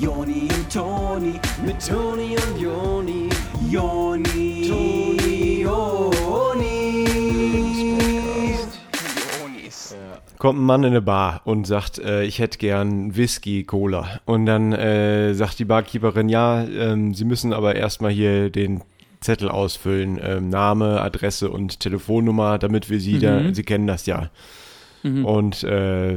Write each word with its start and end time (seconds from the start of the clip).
Joni 0.00 0.48
und 0.54 0.72
Toni, 0.72 1.34
mit 1.64 1.86
Toni 1.86 2.36
und 2.36 2.60
Joni, 2.60 3.28
Joni, 3.70 4.68
Toni, 4.68 5.62
Jonis. 5.62 6.04
Kommt 10.38 10.60
ein 10.60 10.64
Mann 10.64 10.84
in 10.84 10.90
eine 10.90 11.02
Bar 11.02 11.42
und 11.44 11.66
sagt, 11.66 11.98
äh, 11.98 12.24
ich 12.24 12.38
hätte 12.38 12.58
gern 12.58 13.16
Whisky, 13.16 13.64
Cola. 13.64 14.20
Und 14.24 14.46
dann 14.46 14.72
äh, 14.72 15.34
sagt 15.34 15.58
die 15.58 15.64
Barkeeperin, 15.64 16.28
ja, 16.28 16.64
ähm, 16.64 17.14
Sie 17.14 17.24
müssen 17.24 17.52
aber 17.52 17.76
erstmal 17.76 18.10
hier 18.10 18.50
den 18.50 18.82
Zettel 19.20 19.48
ausfüllen, 19.48 20.18
ähm, 20.22 20.48
Name, 20.50 21.00
Adresse 21.00 21.50
und 21.50 21.80
Telefonnummer, 21.80 22.58
damit 22.58 22.90
wir 22.90 23.00
Sie 23.00 23.18
da, 23.18 23.52
Sie 23.52 23.62
kennen 23.62 23.86
das 23.86 24.06
ja. 24.06 24.30
Und 25.02 25.62
äh, 25.64 26.16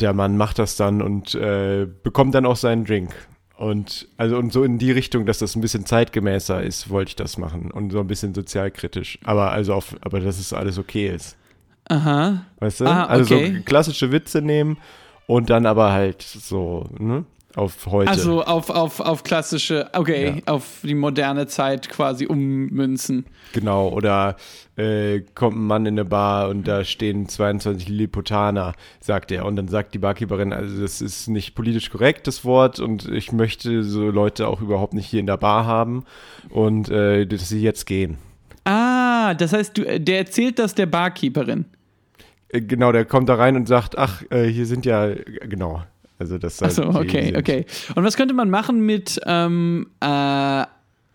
der 0.00 0.12
Mann 0.12 0.36
macht 0.36 0.58
das 0.58 0.76
dann 0.76 1.02
und 1.02 1.34
äh, 1.34 1.86
bekommt 2.02 2.34
dann 2.34 2.46
auch 2.46 2.56
seinen 2.56 2.84
Drink. 2.84 3.14
Und 3.56 4.08
also 4.16 4.36
und 4.38 4.52
so 4.52 4.62
in 4.62 4.78
die 4.78 4.92
Richtung, 4.92 5.26
dass 5.26 5.38
das 5.38 5.56
ein 5.56 5.60
bisschen 5.60 5.84
zeitgemäßer 5.84 6.62
ist, 6.62 6.90
wollte 6.90 7.08
ich 7.10 7.16
das 7.16 7.38
machen 7.38 7.72
und 7.72 7.90
so 7.90 7.98
ein 8.00 8.06
bisschen 8.06 8.32
sozialkritisch. 8.32 9.18
Aber 9.24 9.50
also 9.50 9.74
auf, 9.74 9.96
aber 10.00 10.20
dass 10.20 10.38
es 10.38 10.52
alles 10.52 10.78
okay 10.78 11.08
ist. 11.08 11.36
Aha. 11.88 12.44
Weißt 12.60 12.80
du? 12.80 12.84
Ah, 12.86 13.04
Also 13.06 13.34
okay. 13.34 13.56
so 13.56 13.62
klassische 13.64 14.12
Witze 14.12 14.42
nehmen 14.42 14.76
und 15.26 15.50
dann 15.50 15.66
aber 15.66 15.92
halt 15.92 16.22
so, 16.22 16.84
ne? 16.98 17.24
Auf 17.56 17.86
heute. 17.86 18.10
Also 18.10 18.44
auf, 18.44 18.68
auf, 18.68 19.00
auf 19.00 19.24
klassische, 19.24 19.88
okay, 19.94 20.42
Ja. 20.46 20.52
auf 20.52 20.80
die 20.82 20.94
moderne 20.94 21.46
Zeit 21.46 21.88
quasi 21.88 22.26
ummünzen. 22.26 23.24
Genau, 23.54 23.88
oder 23.88 24.36
äh, 24.76 25.20
kommt 25.34 25.56
ein 25.56 25.66
Mann 25.66 25.86
in 25.86 25.94
eine 25.94 26.04
Bar 26.04 26.50
und 26.50 26.68
da 26.68 26.84
stehen 26.84 27.26
22 27.28 27.88
Lilliputaner, 27.88 28.74
sagt 29.00 29.32
er. 29.32 29.46
Und 29.46 29.56
dann 29.56 29.66
sagt 29.66 29.94
die 29.94 29.98
Barkeeperin, 29.98 30.52
also 30.52 30.82
das 30.82 31.00
ist 31.00 31.28
nicht 31.28 31.54
politisch 31.54 31.90
korrekt, 31.90 32.26
das 32.26 32.44
Wort, 32.44 32.80
und 32.80 33.08
ich 33.08 33.32
möchte 33.32 33.82
so 33.82 34.10
Leute 34.10 34.46
auch 34.46 34.60
überhaupt 34.60 34.92
nicht 34.92 35.06
hier 35.06 35.20
in 35.20 35.26
der 35.26 35.38
Bar 35.38 35.64
haben 35.64 36.04
und 36.50 36.90
äh, 36.90 37.26
dass 37.26 37.48
sie 37.48 37.62
jetzt 37.62 37.86
gehen. 37.86 38.18
Ah, 38.64 39.32
das 39.32 39.54
heißt, 39.54 39.78
du, 39.78 39.98
der 40.00 40.18
erzählt 40.18 40.58
das 40.58 40.74
der 40.74 40.86
Barkeeperin. 40.86 41.64
Äh, 42.50 42.60
genau, 42.60 42.92
der 42.92 43.06
kommt 43.06 43.30
da 43.30 43.36
rein 43.36 43.56
und 43.56 43.66
sagt, 43.66 43.96
ach, 43.96 44.22
äh, 44.30 44.44
hier 44.44 44.66
sind 44.66 44.84
ja, 44.84 45.08
genau. 45.48 45.82
Also 46.18 46.38
das 46.38 46.62
Achso, 46.62 46.82
okay, 46.90 47.34
okay. 47.36 47.64
Und 47.94 48.04
was 48.04 48.16
könnte 48.16 48.34
man 48.34 48.50
machen 48.50 48.80
mit, 48.80 49.20
ähm, 49.26 49.86
äh, 50.00 50.64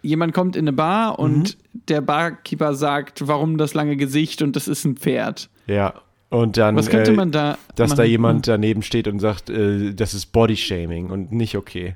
jemand 0.01 0.33
kommt 0.33 0.55
in 0.55 0.63
eine 0.63 0.73
Bar 0.73 1.19
und 1.19 1.57
Mhm. 1.73 1.79
der 1.89 2.01
Barkeeper 2.01 2.73
sagt, 2.75 3.27
warum 3.27 3.57
das 3.57 3.73
lange 3.73 3.97
Gesicht 3.97 4.41
und 4.41 4.55
das 4.55 4.67
ist 4.67 4.85
ein 4.85 4.95
Pferd. 4.97 5.49
Ja. 5.67 5.93
Und 6.29 6.57
dann, 6.57 6.75
Was 6.75 6.89
könnte 6.89 7.11
äh, 7.11 7.15
man 7.15 7.31
da 7.31 7.57
dass 7.75 7.91
da 7.91 7.97
machen? 7.97 8.09
jemand 8.09 8.47
daneben 8.47 8.81
steht 8.81 9.07
und 9.07 9.19
sagt, 9.19 9.49
äh, 9.51 9.93
das 9.93 10.13
ist 10.15 10.27
Bodyshaming 10.27 11.11
und 11.11 11.31
nicht 11.31 11.55
okay. 11.55 11.95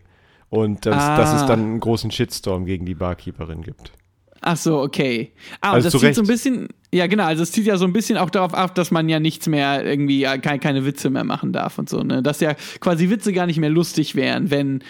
Und 0.50 0.86
dass, 0.86 0.96
Ah. 1.04 1.18
dass 1.18 1.34
es 1.42 1.46
dann 1.48 1.60
einen 1.62 1.80
großen 1.80 2.12
Shitstorm 2.12 2.66
gegen 2.66 2.86
die 2.86 2.94
Barkeeperin 2.96 3.62
gibt. 3.64 3.92
Ach 4.42 4.58
so, 4.58 4.80
okay. 4.82 5.32
Ah, 5.62 5.74
Also 5.74 5.90
das 5.90 6.00
zieht 6.02 6.16
so 6.16 6.22
ein 6.22 6.26
Recht. 6.28 6.44
bisschen, 6.44 6.68
ja 6.94 7.08
genau, 7.08 7.26
also 7.26 7.44
es 7.44 7.52
zieht 7.52 7.66
ja 7.66 7.78
so 7.78 7.86
ein 7.86 7.94
bisschen 7.94 8.18
auch 8.18 8.30
darauf 8.30 8.54
ab, 8.54 8.76
dass 8.76 8.92
man 8.92 9.10
ja 9.10 9.20
nichts 9.20 9.48
mehr 9.48 9.84
irgendwie, 9.86 10.20
ja, 10.20 10.38
keine, 10.38 10.60
keine 10.60 10.86
Witze 10.86 11.10
mehr 11.10 11.24
machen 11.24 11.52
darf 11.54 11.78
und 11.80 11.90
so, 11.90 12.02
ne? 12.04 12.22
Dass 12.24 12.40
ja 12.40 12.54
quasi 12.80 13.10
Witze 13.10 13.34
gar 13.34 13.46
nicht 13.48 13.60
mehr 13.60 13.70
lustig 13.70 14.16
wären, 14.16 14.50
wenn, 14.52 14.84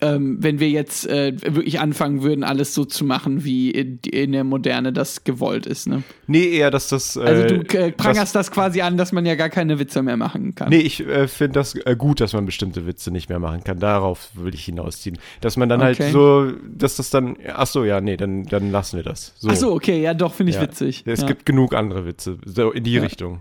ähm, 0.00 0.38
wenn 0.40 0.60
wir 0.60 0.70
jetzt 0.70 1.06
äh, 1.06 1.32
wirklich 1.54 1.78
anfangen 1.80 2.22
würden, 2.22 2.44
alles 2.44 2.74
so 2.74 2.84
zu 2.84 3.04
machen, 3.04 3.44
wie 3.44 3.70
in, 3.70 3.98
in 4.10 4.32
der 4.32 4.44
Moderne 4.44 4.92
das 4.92 5.24
gewollt 5.24 5.66
ist, 5.66 5.88
ne? 5.88 6.02
Nee, 6.26 6.48
eher, 6.56 6.70
dass 6.70 6.88
das. 6.88 7.16
Äh, 7.16 7.20
Also 7.20 7.42
du 7.46 7.54
äh, 7.76 7.90
das, 7.90 7.96
prangerst 7.96 8.34
das 8.34 8.50
quasi 8.50 8.80
an, 8.80 8.96
dass 8.96 9.12
man 9.12 9.26
ja 9.26 9.34
gar 9.34 9.50
keine 9.50 9.78
Witze 9.78 10.02
mehr 10.02 10.16
machen 10.16 10.54
kann. 10.54 10.70
Nee, 10.70 10.78
ich 10.78 11.06
äh, 11.06 11.28
finde 11.28 11.54
das 11.60 11.74
äh, 11.74 11.96
gut, 11.96 12.20
dass 12.20 12.32
man 12.32 12.46
bestimmte 12.46 12.86
Witze 12.86 13.10
nicht 13.10 13.28
mehr 13.28 13.38
machen 13.38 13.62
kann. 13.64 13.78
Darauf 13.78 14.30
würde 14.34 14.56
ich 14.56 14.64
hinausziehen. 14.64 15.18
Dass 15.40 15.56
man 15.56 15.68
dann 15.68 15.80
Okay. 15.80 16.02
halt 16.02 16.12
so, 16.12 16.52
dass 16.76 16.96
das 16.96 17.10
dann. 17.10 17.36
Ach 17.54 17.66
so, 17.66 17.84
ja, 17.84 18.00
nee, 18.00 18.16
dann, 18.16 18.44
dann 18.44 18.70
lassen 18.70 18.96
wir 18.96 19.04
das. 19.04 19.34
So. 19.38 19.50
Ach 19.50 19.56
so, 19.56 19.72
okay, 19.72 20.00
ja 20.02 20.14
doch, 20.14 20.34
finde 20.34 20.50
ich 20.50 20.56
Ja. 20.56 20.62
witzig. 20.62 21.02
Es 21.06 21.20
ja, 21.20 21.26
gibt 21.26 21.46
genug 21.46 21.74
andere 21.74 22.06
Witze. 22.06 22.38
So 22.44 22.70
in 22.70 22.84
die 22.84 22.94
Ja. 22.94 23.02
Richtung. 23.02 23.40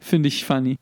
Finde 0.00 0.28
ich 0.28 0.44
funny. 0.44 0.76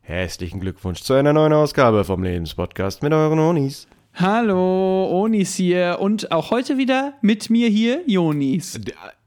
Herzlichen 0.00 0.60
Glückwunsch 0.60 1.02
zu 1.02 1.12
einer 1.12 1.34
neuen 1.34 1.52
Ausgabe 1.52 2.02
vom 2.04 2.22
Lebenspodcast 2.22 3.02
mit 3.02 3.12
euren 3.12 3.38
Honis. 3.38 3.86
Hallo, 4.20 5.06
Onis 5.12 5.54
hier 5.54 5.98
und 6.00 6.32
auch 6.32 6.50
heute 6.50 6.76
wieder 6.76 7.14
mit 7.22 7.50
mir 7.50 7.68
hier, 7.68 8.02
Jonis. 8.08 8.80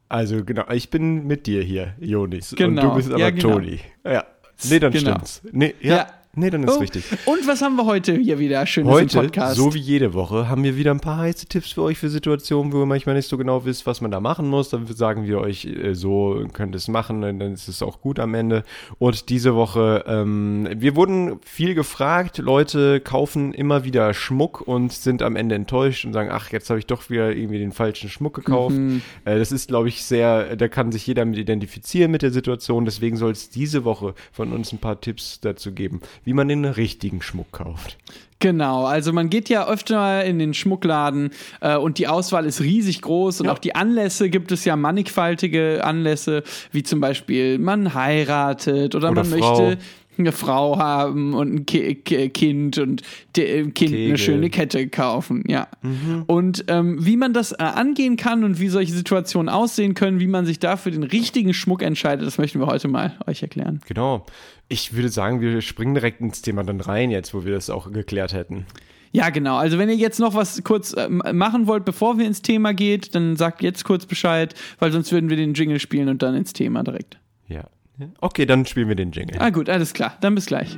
Also 0.10 0.44
genau, 0.44 0.70
ich 0.70 0.90
bin 0.90 1.26
mit 1.28 1.48
dir 1.48 1.64
hier, 1.64 1.94
Jonis. 2.02 2.52
Und 2.52 2.58
Genau, 2.58 2.90
du 2.90 2.96
bist 2.96 3.10
aber 3.10 3.20
ja, 3.20 3.30
genau. 3.30 3.54
Toni. 3.54 3.80
Ja. 4.04 4.26
Nee, 4.70 4.80
dann 4.80 4.92
Genau. 4.92 5.12
stimmt's. 5.12 5.42
Nee, 5.54 5.76
ja. 5.80 5.96
Ja. 5.96 6.08
Nee, 6.34 6.50
dann 6.50 6.64
ist 6.64 6.78
Oh, 6.78 6.80
richtig. 6.80 7.04
Und 7.26 7.46
was 7.46 7.62
haben 7.62 7.76
wir 7.76 7.86
heute 7.86 8.16
hier 8.16 8.40
wieder 8.40 8.66
Schönes 8.66 8.90
Heute, 8.90 9.20
Podcast? 9.20 9.58
so 9.58 9.74
wie 9.74 9.80
jede 9.80 10.14
Woche, 10.14 10.48
haben 10.48 10.64
wir 10.64 10.78
wieder 10.78 10.92
ein 10.92 11.02
paar 11.02 11.18
heiße 11.18 11.48
Tipps 11.48 11.74
für 11.74 11.82
euch 11.82 11.98
für 11.98 12.10
Situationen, 12.10 12.72
wo 12.72 12.80
ihr 12.80 12.86
manchmal 12.86 13.16
nicht 13.16 13.28
so 13.28 13.38
genau 13.38 13.66
wisst, 13.66 13.86
was 13.86 14.00
man 14.00 14.12
da 14.12 14.22
machen 14.22 14.48
muss. 14.48 14.70
Dann 14.70 14.88
sagen 14.88 15.26
wir 15.26 15.42
euch, 15.42 15.66
äh, 15.66 15.94
so 15.94 16.42
könnt 16.54 16.74
ihr 16.74 16.78
es 16.78 16.88
machen, 16.88 17.22
dann 17.22 17.42
ist 17.42 17.68
es 17.68 17.84
auch 17.84 18.00
gut 18.00 18.18
am 18.18 18.34
Ende. 18.34 18.64
Und 18.98 19.28
diese 19.28 19.56
Woche, 19.56 20.06
ähm, 20.08 20.70
wir 20.74 20.96
wurden 20.96 21.40
viel 21.44 21.76
gefragt, 21.76 22.38
Leute 22.38 23.02
kaufen 23.02 23.54
immer 23.54 23.84
wieder 23.84 24.14
Schmuck 24.14 24.62
und 24.62 24.94
sind 24.94 25.24
am 25.24 25.36
Ende 25.36 25.56
enttäuscht 25.56 26.06
und 26.06 26.14
sagen, 26.14 26.30
ach, 26.32 26.50
jetzt 26.54 26.70
habe 26.70 26.80
ich 26.80 26.86
doch 26.86 27.10
wieder 27.10 27.36
irgendwie 27.36 27.60
den 27.60 27.74
falschen 27.74 28.10
Schmuck 28.10 28.36
gekauft. 28.36 28.78
Mhm. 28.78 29.02
Äh, 29.26 29.38
das 29.38 29.52
ist, 29.52 29.68
glaube 29.68 29.90
ich, 29.90 30.04
sehr, 30.06 30.56
da 30.56 30.70
kann 30.70 30.94
sich 30.94 31.06
jeder 31.06 31.26
mit 31.26 31.40
identifizieren 31.40 32.10
mit 32.10 32.22
der 32.22 32.32
Situation. 32.32 32.86
Deswegen 32.86 33.18
soll 33.18 33.32
es 33.32 33.50
diese 33.50 33.84
Woche 33.84 34.14
von 34.32 34.54
uns 34.54 34.72
ein 34.72 34.78
paar 34.78 35.02
Tipps 35.02 35.42
dazu 35.42 35.74
geben, 35.74 36.00
wie 36.26 36.34
man 36.34 36.48
den 36.48 36.66
richtigen 36.66 37.22
Schmuck 37.22 37.52
kauft. 37.52 37.98
Genau, 38.40 38.86
also 38.86 39.14
man 39.14 39.30
geht 39.30 39.50
ja 39.50 39.68
öfter 39.68 40.26
in 40.26 40.40
den 40.40 40.56
Schmuckladen 40.56 41.30
äh, 41.62 41.78
und 41.78 42.00
die 42.00 42.08
Auswahl 42.08 42.46
ist 42.48 42.60
riesig 42.62 43.02
groß 43.04 43.42
und 43.42 43.46
Ja. 43.48 43.54
auch 43.54 43.60
die 43.60 43.76
Anlässe 43.76 44.32
gibt 44.32 44.52
es 44.52 44.66
ja 44.66 44.76
mannigfaltige 44.76 45.84
Anlässe, 45.84 46.42
wie 46.72 46.82
zum 46.82 47.00
Beispiel 47.02 47.60
man 47.60 47.94
heiratet 47.94 48.96
oder, 48.96 49.12
Oder 49.12 49.24
man 49.24 49.40
Frau. 49.40 49.62
möchte 49.62 49.78
eine 50.18 50.32
Frau 50.32 50.78
haben 50.78 51.34
und 51.34 51.54
ein 51.54 51.66
Ki 51.66 51.96
Ki 51.96 52.30
Kind 52.30 52.78
und 52.78 53.02
dem 53.36 53.74
Kind 53.74 53.92
Kegel. 53.92 54.08
eine 54.10 54.18
schöne 54.18 54.50
Kette 54.50 54.88
kaufen, 54.88 55.44
ja. 55.48 55.68
Mhm. 55.82 56.24
Und 56.28 56.66
ähm, 56.68 57.06
wie 57.06 57.18
man 57.18 57.34
das 57.34 57.52
äh, 57.54 57.58
angehen 57.64 58.18
kann 58.18 58.44
und 58.44 58.60
wie 58.60 58.70
solche 58.70 58.94
Situationen 58.94 59.50
aussehen 59.50 59.94
können, 59.94 60.20
wie 60.20 60.28
man 60.28 60.46
sich 60.46 60.60
dafür 60.60 60.92
den 60.92 61.04
richtigen 61.04 61.54
Schmuck 61.54 61.82
entscheidet, 61.82 62.26
das 62.26 62.38
möchten 62.38 62.60
wir 62.60 62.68
heute 62.68 62.88
mal 62.88 63.18
euch 63.28 63.42
erklären. 63.42 63.82
Genau. 63.88 64.26
Ich 64.68 64.94
würde 64.94 65.10
sagen, 65.10 65.42
wir 65.42 65.62
springen 65.62 65.94
direkt 65.94 66.22
ins 66.22 66.42
Thema 66.42 66.64
dann 66.64 66.80
rein 66.80 67.12
jetzt, 67.12 67.34
wo 67.34 67.44
wir 67.46 67.54
das 67.54 67.70
auch 67.70 67.92
geklärt 67.92 68.34
hätten. 68.34 68.66
Ja, 69.12 69.30
genau. 69.30 69.58
Also 69.58 69.78
wenn 69.78 69.90
ihr 69.90 69.96
jetzt 69.96 70.20
noch 70.20 70.36
was 70.36 70.64
kurz 70.64 70.94
äh, 70.94 71.10
machen 71.10 71.68
wollt, 71.68 71.84
bevor 71.84 72.18
wir 72.18 72.26
ins 72.26 72.42
Thema 72.42 72.74
geht, 72.74 73.14
dann 73.14 73.36
sagt 73.36 73.62
jetzt 73.62 73.84
kurz 73.84 74.06
Bescheid, 74.06 74.56
weil 74.80 74.92
sonst 74.92 75.12
würden 75.12 75.30
wir 75.30 75.38
den 75.38 75.54
Jingle 75.54 75.80
spielen 75.80 76.08
und 76.08 76.22
dann 76.22 76.36
ins 76.36 76.54
Thema 76.54 76.84
direkt. 76.84 77.20
Ja. 77.48 77.66
Okay, 78.20 78.46
dann 78.46 78.66
spielen 78.66 78.88
wir 78.88 78.96
den 78.96 79.12
Jingle. 79.12 79.38
Ah 79.40 79.50
gut, 79.50 79.70
alles 79.70 79.94
klar. 79.94 80.18
Dann 80.22 80.36
bis 80.36 80.46
gleich. 80.48 80.78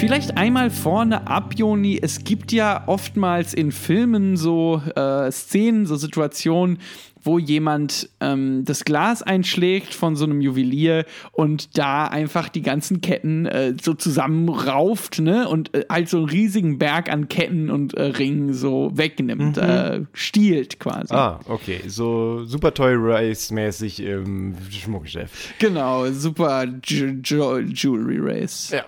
Vielleicht 0.00 0.38
einmal 0.38 0.70
vorne 0.70 1.26
ab, 1.28 1.52
Joni. 1.56 2.00
Es 2.02 2.24
gibt 2.24 2.52
ja 2.52 2.84
oftmals 2.86 3.54
in 3.54 3.70
Filmen 3.70 4.36
so 4.36 4.82
äh, 4.96 5.30
Szenen, 5.30 5.86
so 5.86 5.94
Situationen, 5.94 6.78
wo 7.22 7.38
jemand 7.38 8.08
ähm, 8.20 8.64
das 8.64 8.84
Glas 8.84 9.22
einschlägt 9.22 9.94
von 9.94 10.16
so 10.16 10.24
einem 10.24 10.40
Juwelier 10.40 11.04
und 11.32 11.78
da 11.78 12.06
einfach 12.06 12.48
die 12.48 12.62
ganzen 12.62 13.00
Ketten 13.00 13.46
äh, 13.46 13.74
so 13.80 13.94
zusammenrauft, 13.94 15.20
ne? 15.20 15.48
Und 15.48 15.74
äh, 15.74 15.84
halt 15.88 16.08
so 16.08 16.18
einen 16.18 16.28
riesigen 16.28 16.78
Berg 16.78 17.10
an 17.10 17.28
Ketten 17.28 17.70
und 17.70 17.94
äh, 17.94 18.02
Ringen 18.02 18.52
so 18.52 18.90
wegnimmt, 18.94 19.58
äh, 19.58 20.02
stiehlt 20.12 20.80
quasi. 20.80 21.14
Ah, 21.14 21.40
okay. 21.46 21.80
So 21.86 22.44
Super 22.44 22.74
Toy 22.74 22.94
Race 22.96 23.50
mäßig 23.50 24.00
im 24.00 24.56
Schmuckgeschäft. 24.70 25.58
Genau, 25.58 26.10
super 26.10 26.64
Ju 26.84 27.20
Ju 27.22 27.58
Jewelry 27.58 28.18
Race. 28.18 28.70
Ja. 28.70 28.84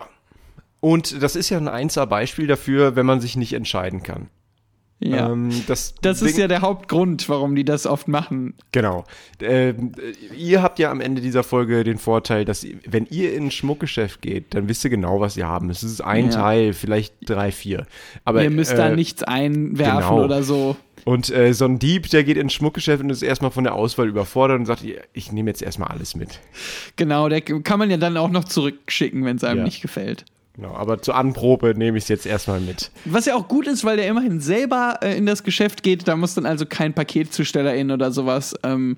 Und 0.80 1.22
das 1.22 1.36
ist 1.36 1.48
ja 1.48 1.58
ein 1.58 1.68
1A-Beispiel 1.68 2.48
dafür, 2.48 2.96
wenn 2.96 3.06
man 3.06 3.20
sich 3.20 3.36
nicht 3.36 3.52
entscheiden 3.52 4.02
kann. 4.02 4.28
Ja. 5.02 5.30
Ähm, 5.30 5.50
das 5.66 5.94
Das 6.00 6.22
ist 6.22 6.38
ja 6.38 6.48
der 6.48 6.60
Hauptgrund, 6.60 7.28
warum 7.28 7.54
die 7.54 7.64
das 7.64 7.86
oft 7.86 8.08
machen. 8.08 8.54
Genau. 8.72 9.04
Ähm, 9.40 9.92
äh, 9.98 10.34
ihr 10.34 10.62
habt 10.62 10.78
ja 10.78 10.90
am 10.90 11.00
Ende 11.00 11.20
dieser 11.20 11.42
Folge 11.42 11.84
den 11.84 11.98
Vorteil, 11.98 12.44
dass 12.44 12.66
wenn 12.86 13.06
ihr 13.10 13.34
in 13.34 13.46
ein 13.46 13.50
Schmuckgeschäft 13.50 14.22
geht, 14.22 14.54
dann 14.54 14.68
wisst 14.68 14.84
ihr 14.84 14.90
genau, 14.90 15.20
was 15.20 15.36
ihr 15.36 15.46
haben. 15.46 15.70
Es 15.70 15.82
ist 15.82 16.00
ein 16.00 16.26
Ja. 16.26 16.30
Teil, 16.32 16.72
vielleicht 16.72 17.14
drei, 17.26 17.50
vier. 17.52 17.86
Aber 18.24 18.42
Ihr 18.42 18.50
müsst 18.50 18.72
da 18.72 18.90
äh, 18.90 18.96
nichts 18.96 19.22
einwerfen 19.22 20.00
genau. 20.00 20.24
oder 20.24 20.42
so. 20.42 20.76
Und 21.04 21.30
äh, 21.30 21.52
so 21.52 21.64
ein 21.64 21.80
Dieb, 21.80 22.10
der 22.10 22.22
geht 22.22 22.36
ins 22.36 22.52
Schmuckgeschäft 22.52 23.02
und 23.02 23.10
ist 23.10 23.22
erstmal 23.22 23.50
von 23.50 23.64
der 23.64 23.74
Auswahl 23.74 24.06
überfordert 24.08 24.60
und 24.60 24.66
sagt, 24.66 24.84
ich 25.12 25.32
nehme 25.32 25.50
jetzt 25.50 25.60
erstmal 25.62 25.88
alles 25.88 26.14
mit. 26.14 26.38
Genau, 26.94 27.28
der 27.28 27.40
kann 27.40 27.80
man 27.80 27.90
ja 27.90 27.96
dann 27.96 28.16
auch 28.16 28.30
noch 28.30 28.44
zurückschicken, 28.44 29.24
wenn 29.24 29.36
es 29.36 29.42
einem 29.44 29.58
Ja. 29.58 29.64
nicht 29.64 29.82
gefällt. 29.82 30.24
Genau, 30.54 30.74
aber 30.74 31.00
zur 31.00 31.14
Anprobe 31.14 31.74
nehme 31.74 31.96
ich 31.96 32.04
es 32.04 32.08
jetzt 32.08 32.26
erstmal 32.26 32.60
mit. 32.60 32.90
Was 33.06 33.24
ja 33.24 33.34
auch 33.34 33.48
gut 33.48 33.66
ist, 33.66 33.84
weil 33.84 33.96
der 33.96 34.06
immerhin 34.06 34.40
selber 34.40 34.98
äh, 35.00 35.16
in 35.16 35.24
das 35.24 35.44
Geschäft 35.44 35.82
geht. 35.82 36.06
Da 36.06 36.16
muss 36.16 36.34
dann 36.34 36.44
also 36.44 36.66
kein 36.66 36.92
Paketzustellerin 36.92 37.90
oder 37.90 38.12
sowas 38.12 38.54
ähm, 38.62 38.96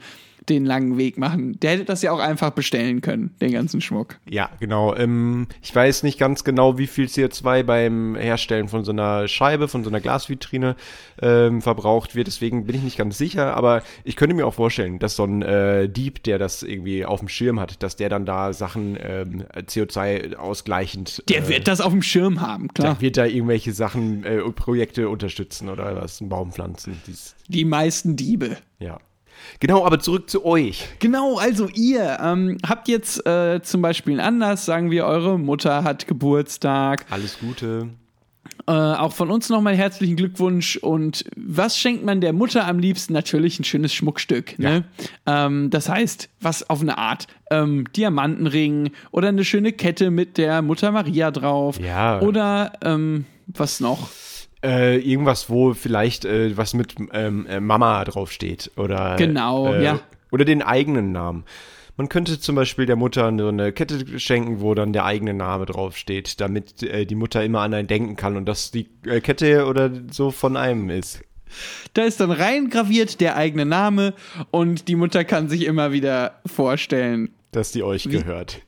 den 0.49 0.65
langen 0.65 0.99
Weg 0.99 1.19
machen. 1.19 1.59
Der 1.61 1.73
hätte 1.73 1.85
das 1.85 2.03
ja 2.03 2.13
auch 2.13 2.19
einfach 2.19 2.51
bestellen 2.51 3.01
können, 3.01 3.35
den 3.41 3.53
ganzen 3.53 3.81
Schmuck. 3.81 4.19
Ja, 4.29 4.51
genau. 4.61 4.95
Ähm, 4.95 5.47
ich 5.63 5.75
weiß 5.75 6.03
nicht 6.03 6.19
ganz 6.19 6.45
genau, 6.45 6.79
wie 6.79 6.87
viel 6.87 7.07
CO2 7.07 7.63
beim 7.63 8.17
Herstellen 8.17 8.69
von 8.69 8.85
so 8.85 8.93
einer 8.93 9.29
Scheibe, 9.29 9.69
von 9.69 9.85
so 9.85 9.91
einer 9.91 10.01
Glasvitrine 10.01 10.77
ähm, 11.21 11.63
verbraucht 11.63 12.15
wird. 12.15 12.27
Deswegen 12.27 12.67
bin 12.67 12.77
ich 12.77 12.83
nicht 12.83 12.99
ganz 12.99 13.19
sicher. 13.19 13.57
Aber 13.57 13.83
ich 14.05 14.17
könnte 14.17 14.35
mir 14.35 14.47
auch 14.47 14.55
vorstellen, 14.55 14.99
dass 14.99 15.17
so 15.17 15.25
ein 15.25 15.43
äh, 15.43 15.89
Dieb, 15.89 16.23
der 16.25 16.39
das 16.39 16.63
irgendwie 16.63 17.05
auf 17.05 17.21
dem 17.21 17.29
Schirm 17.29 17.61
hat, 17.61 17.83
dass 17.83 17.97
der 17.97 18.09
dann 18.09 18.27
da 18.27 18.53
Sachen 18.53 18.99
ähm, 19.01 19.45
CO2 19.55 20.37
ausgleichend. 20.37 21.23
Der 21.29 21.45
äh, 21.45 21.49
wird 21.49 21.69
das 21.69 21.81
auf 21.81 21.93
dem 21.93 22.03
Schirm 22.03 22.41
haben, 22.41 22.69
klar. 22.69 22.95
der 22.95 23.01
wird 23.01 23.17
da 23.17 23.25
irgendwelche 23.25 23.73
Sachen, 23.73 24.25
äh, 24.25 24.39
Projekte 24.53 25.09
unterstützen 25.09 25.69
oder 25.69 25.97
was, 26.01 26.21
einen 26.21 26.29
Baum 26.29 26.53
pflanzen. 26.53 27.01
Dies, 27.07 27.35
Die 27.49 27.65
meisten 27.65 28.17
Diebe. 28.17 28.59
ja. 28.79 28.99
Genau, 29.61 29.85
aber 29.85 29.99
zurück 30.01 30.29
zu 30.31 30.45
euch. 30.45 30.87
Genau, 30.99 31.39
also 31.39 31.69
ihr 31.75 32.19
ähm, 32.23 32.59
habt 32.67 32.89
jetzt 32.89 33.27
äh, 33.27 33.61
zum 33.63 33.83
Beispiel 33.83 34.21
einen 34.21 34.43
Anlass, 34.43 34.65
sagen 34.65 34.91
wir, 34.91 35.07
eure 35.07 35.39
Mutter 35.39 35.85
hat 35.85 36.07
Geburtstag. 36.07 37.07
Alles 37.11 37.39
Gute. 37.39 37.89
Äh, 38.67 38.73
auch 38.73 39.13
von 39.13 39.31
uns 39.31 39.51
nochmal 39.51 39.77
herzlichen 39.77 40.17
Glückwunsch. 40.17 40.77
Und 40.77 41.25
was 41.37 41.79
schenkt 41.79 42.05
man 42.05 42.21
der 42.21 42.33
Mutter 42.33 42.67
am 42.67 42.79
liebsten? 42.79 43.13
Natürlich 43.13 43.59
ein 43.59 43.65
schönes 43.65 43.93
Schmuckstück. 43.93 44.59
Ne? 44.59 44.85
Ähm, 45.27 45.69
das 45.71 45.89
heißt, 45.89 46.31
was 46.41 46.69
auf 46.71 46.81
eine 46.81 46.97
Art 46.97 47.27
ähm, 47.51 47.85
Diamantenring 47.95 48.93
oder 49.11 49.29
eine 49.29 49.45
schöne 49.45 49.73
Kette 49.73 50.11
mit 50.11 50.39
der 50.39 50.63
Mutter 50.63 50.93
Maria 50.93 51.31
drauf. 51.31 51.79
Ja. 51.79 52.21
Oder 52.21 52.73
ähm, 52.83 53.27
was 53.47 53.81
noch? 53.81 54.09
Äh, 54.65 54.97
irgendwas, 54.99 55.51
wo 55.51 55.75
vielleicht 55.75 56.25
äh, 56.25 56.57
was 56.57 56.73
mit 56.73 56.95
ähm, 57.13 57.47
äh, 57.47 57.61
Mama 57.61 58.03
draufsteht. 58.05 58.71
Oder, 58.77 59.17
Genau, 59.17 59.75
äh, 59.75 59.85
ja. 59.85 60.01
Oder 60.31 60.47
den 60.47 60.63
eigenen 60.63 61.13
Namen. 61.13 61.45
Man 61.97 62.09
könnte 62.09 62.41
zum 62.41 62.57
Beispiel 62.57 62.87
der 62.87 62.97
Mutter 62.97 63.33
so 63.39 63.49
eine 63.49 63.73
Kette 63.73 64.19
schenken, 64.19 64.61
wo 64.61 64.75
dann 64.75 64.93
der 64.93 65.05
eigene 65.05 65.35
Name 65.35 65.67
draufsteht, 65.67 66.41
damit 66.41 66.83
äh, 66.83 67.05
die 67.05 67.15
Mutter 67.15 67.45
immer 67.45 67.61
an 67.61 67.75
einen 67.75 67.87
denken 67.87 68.17
kann 68.17 68.37
und 68.37 68.47
dass 68.47 68.71
die 68.71 68.89
äh, 69.07 69.21
Kette 69.21 69.67
oder 69.67 69.91
so 70.11 70.31
von 70.31 70.57
einem 70.57 70.91
ist. 70.91 71.21
Da 71.93 72.03
ist 72.03 72.19
dann 72.21 72.33
reingraviert 72.33 73.21
der 73.21 73.37
eigene 73.37 73.65
Name 73.65 74.15
und 74.51 74.89
die 74.89 74.97
Mutter 74.97 75.25
kann 75.25 75.49
sich 75.49 75.67
immer 75.67 75.93
wieder 75.93 76.41
vorstellen, 76.47 77.31
Dass 77.55 77.71
die 77.71 77.83
euch 77.83 78.05
gehört. 78.05 78.61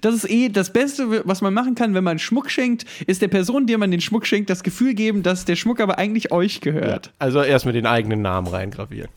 Das 0.00 0.14
ist 0.14 0.28
eh 0.28 0.48
das 0.48 0.72
Beste, 0.72 1.26
was 1.26 1.40
man 1.40 1.54
machen 1.54 1.74
kann, 1.74 1.94
wenn 1.94 2.04
man 2.04 2.18
Schmuck 2.18 2.50
schenkt, 2.50 2.84
ist 3.06 3.22
der 3.22 3.28
Person, 3.28 3.66
der 3.66 3.78
man 3.78 3.90
den 3.90 4.00
Schmuck 4.00 4.26
schenkt, 4.26 4.50
das 4.50 4.62
Gefühl 4.62 4.94
geben, 4.94 5.22
dass 5.22 5.44
der 5.44 5.56
Schmuck 5.56 5.80
aber 5.80 5.98
eigentlich 5.98 6.32
euch 6.32 6.60
gehört. 6.60 7.12
Also 7.18 7.42
erst 7.42 7.66
mit 7.66 7.74
den 7.74 7.86
eigenen 7.86 8.20
Namen 8.20 8.48
reingravieren. 8.48 9.10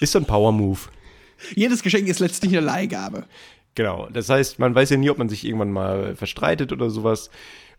Ist 0.00 0.12
so 0.12 0.18
ein 0.18 0.24
Power-Move. 0.24 0.80
Jedes 1.54 1.82
Geschenk 1.82 2.08
ist 2.08 2.20
letztlich 2.20 2.56
eine 2.56 2.64
Leihgabe. 2.64 3.26
Genau. 3.74 4.08
Das 4.12 4.28
heißt, 4.28 4.58
man 4.58 4.74
weiß 4.74 4.90
ja 4.90 4.96
nie, 4.96 5.10
ob 5.10 5.18
man 5.18 5.28
sich 5.28 5.44
irgendwann 5.44 5.70
mal 5.70 6.16
verstreitet 6.16 6.72
oder 6.72 6.90
sowas. 6.90 7.30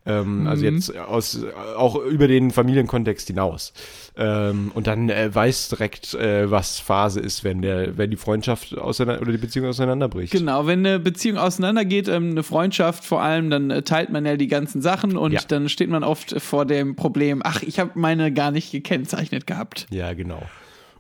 Ähm, 0.04 0.48
Also 0.48 0.66
jetzt 0.66 0.98
aus 0.98 1.40
auch 1.78 1.96
über 1.96 2.28
den 2.28 2.50
Familienkontext 2.50 3.28
hinaus. 3.28 3.72
Ähm, 4.18 4.72
und 4.74 4.88
dann 4.88 5.10
äh, 5.10 5.34
weiß 5.34 5.70
direkt, 5.70 6.16
äh, 6.16 6.50
was 6.50 6.80
Phase 6.80 7.20
ist, 7.20 7.44
wenn 7.44 7.62
der, 7.62 7.98
wenn 7.98 8.10
die 8.10 8.18
Freundschaft 8.18 8.76
auseinander 8.78 9.22
oder 9.22 9.32
die 9.32 9.38
Beziehung 9.38 9.68
auseinanderbricht. 9.68 10.34
Genau, 10.34 10.66
wenn 10.66 10.80
eine 10.86 11.00
Beziehung 11.00 11.38
auseinandergeht, 11.38 12.08
ähm, 12.08 12.32
eine 12.32 12.42
Freundschaft 12.44 13.06
vor 13.06 13.22
allem, 13.22 13.50
dann 13.52 13.70
äh, 13.70 13.84
teilt 13.84 14.10
man 14.10 14.26
ja 14.26 14.38
die 14.38 14.48
ganzen 14.48 14.82
Sachen 14.82 15.18
und 15.18 15.34
Ja. 15.34 15.42
dann 15.48 15.70
steht 15.70 15.90
man 15.90 16.04
oft 16.04 16.42
vor 16.42 16.66
dem 16.66 16.96
Problem, 16.96 17.42
ach, 17.44 17.62
ich 17.62 17.80
habe 17.80 17.92
meine 17.96 18.34
gar 18.34 18.50
nicht 18.50 18.72
gekennzeichnet 18.72 19.46
gehabt. 19.46 19.86
Ja, 19.92 20.14
genau. 20.14 20.42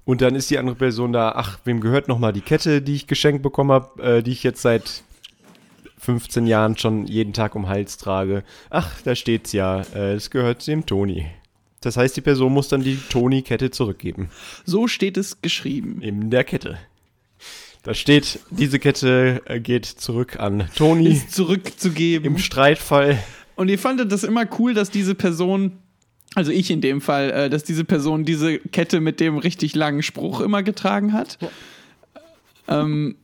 Und 0.05 0.21
dann 0.21 0.35
ist 0.35 0.49
die 0.49 0.57
andere 0.57 0.75
Person 0.75 1.11
da, 1.13 1.33
ach, 1.35 1.59
wem 1.63 1.79
gehört 1.81 2.07
nochmal 2.07 2.33
die 2.33 2.41
Kette, 2.41 2.81
die 2.81 2.95
ich 2.95 3.07
geschenkt 3.07 3.41
bekommen 3.43 3.71
habe, 3.71 4.01
äh, 4.17 4.23
die 4.23 4.31
ich 4.31 4.43
jetzt 4.43 4.61
seit 4.61 5.03
15 6.01 6.47
Jahren 6.47 6.77
schon 6.77 7.05
jeden 7.05 7.31
Tag 7.31 7.55
um 7.55 7.67
Hals 7.69 7.97
trage. 7.97 8.43
Ach, 8.71 9.01
da 9.03 9.15
steht's 9.15 9.51
ja, 9.53 9.81
äh, 9.93 10.13
es 10.13 10.31
gehört 10.31 10.65
dem 10.65 10.85
Toni. 10.85 11.27
Das 11.79 11.95
heißt, 11.95 12.17
die 12.17 12.21
Person 12.21 12.53
muss 12.53 12.67
dann 12.67 12.81
die 12.81 12.97
Toni-Kette 13.09 13.69
zurückgeben. 13.71 14.29
So 14.65 14.87
steht 14.87 15.17
es 15.17 15.41
geschrieben. 15.41 16.01
In 16.01 16.31
der 16.31 16.43
Kette. 16.43 16.79
Da 17.83 17.93
steht, 17.93 18.39
diese 18.49 18.79
Kette 18.79 19.41
äh, 19.45 19.59
geht 19.59 19.85
zurück 19.85 20.39
an 20.39 20.67
Toni 20.75 21.09
Ist 21.09 21.31
zurückzugeben. 21.33 22.25
im 22.25 22.37
Streitfall. 22.39 23.17
Und 23.55 23.69
ihr 23.69 23.79
fandet 23.79 24.11
das 24.11 24.23
immer 24.23 24.45
cool, 24.59 24.73
dass 24.73 24.89
diese 24.89 25.13
Person, 25.13 25.79
also 26.33 26.51
ich 26.51 26.71
in 26.71 26.81
dem 26.81 27.01
Fall, 27.01 27.29
äh, 27.31 27.49
dass 27.49 27.63
diese 27.63 27.83
Person 27.83 28.25
diese 28.25 28.57
Kette 28.57 29.01
mit 29.01 29.19
dem 29.19 29.37
richtig 29.37 29.75
langen 29.75 30.01
Spruch 30.01 30.41
immer 30.41 30.63
getragen 30.63 31.13
hat. 31.13 31.37
Ähm, 32.67 33.17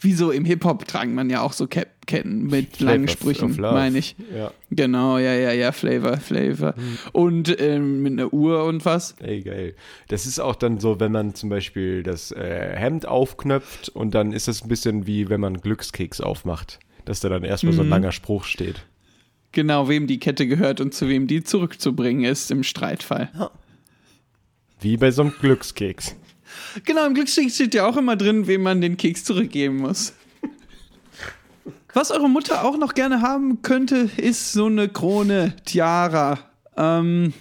wieso 0.00 0.30
im 0.30 0.44
Hip-Hop 0.44 0.86
tragen 0.86 1.14
man 1.14 1.30
ja 1.30 1.40
auch 1.42 1.52
so 1.52 1.66
Ke 1.66 1.86
Ketten 2.06 2.46
mit 2.46 2.78
langen 2.78 3.08
Flavor 3.08 3.30
of 3.30 3.52
Sprüchen, 3.52 3.60
meine 3.60 3.98
ich. 3.98 4.14
Ja, 4.32 4.52
Genau, 4.70 5.18
ja, 5.18 5.34
ja, 5.34 5.52
ja, 5.52 5.72
Flavor, 5.72 6.18
Flavor. 6.18 6.74
Und 7.12 7.60
ähm, 7.60 8.02
mit 8.02 8.12
einer 8.12 8.32
Uhr 8.32 8.64
und 8.64 8.84
was. 8.84 9.16
ey, 9.18 9.42
geil. 9.42 9.74
Das 10.06 10.24
ist 10.24 10.38
auch 10.38 10.54
dann 10.54 10.78
so, 10.78 11.00
wenn 11.00 11.10
man 11.10 11.34
zum 11.34 11.48
Beispiel 11.48 12.04
das 12.04 12.30
äh, 12.30 12.74
Hemd 12.76 13.06
aufknöpft 13.06 13.88
und 13.88 14.14
dann 14.14 14.32
ist 14.32 14.46
es 14.46 14.62
ein 14.62 14.68
bisschen 14.68 15.08
wie 15.08 15.28
wenn 15.28 15.40
man 15.40 15.60
Glückskeks 15.60 16.20
aufmacht. 16.20 16.78
Dass 17.04 17.20
da 17.20 17.28
dann 17.28 17.42
erstmal 17.42 17.72
so 17.72 17.82
ein 17.82 17.88
langer 17.88 18.12
Spruch 18.12 18.44
steht. 18.44 18.84
Genau, 19.52 19.88
wem 19.88 20.06
die 20.06 20.18
Kette 20.18 20.46
gehört 20.46 20.80
und 20.80 20.92
zu 20.92 21.08
wem 21.08 21.26
die 21.26 21.42
zurückzubringen 21.42 22.24
ist 22.24 22.50
im 22.50 22.62
Streitfall. 22.62 23.30
Wie 24.80 24.96
bei 24.96 25.10
so 25.10 25.22
einem 25.22 25.32
Glückskeks. 25.40 26.14
Genau, 26.84 27.06
im 27.06 27.14
Glücksstück 27.14 27.50
steht 27.50 27.74
ja 27.74 27.86
auch 27.86 27.96
immer 27.96 28.16
drin, 28.16 28.46
wem 28.46 28.62
man 28.62 28.80
den 28.80 28.96
Keks 28.96 29.24
zurückgeben 29.24 29.78
muss. 29.78 30.12
Was 31.94 32.10
eure 32.10 32.28
Mutter 32.28 32.64
auch 32.64 32.76
noch 32.78 32.92
gerne 32.94 33.22
haben 33.22 33.62
könnte, 33.62 34.10
ist 34.18 34.52
so 34.52 34.66
eine 34.66 34.88
Krone, 34.88 35.54
Tiara. 35.64 36.38
Ähm, 36.76 37.32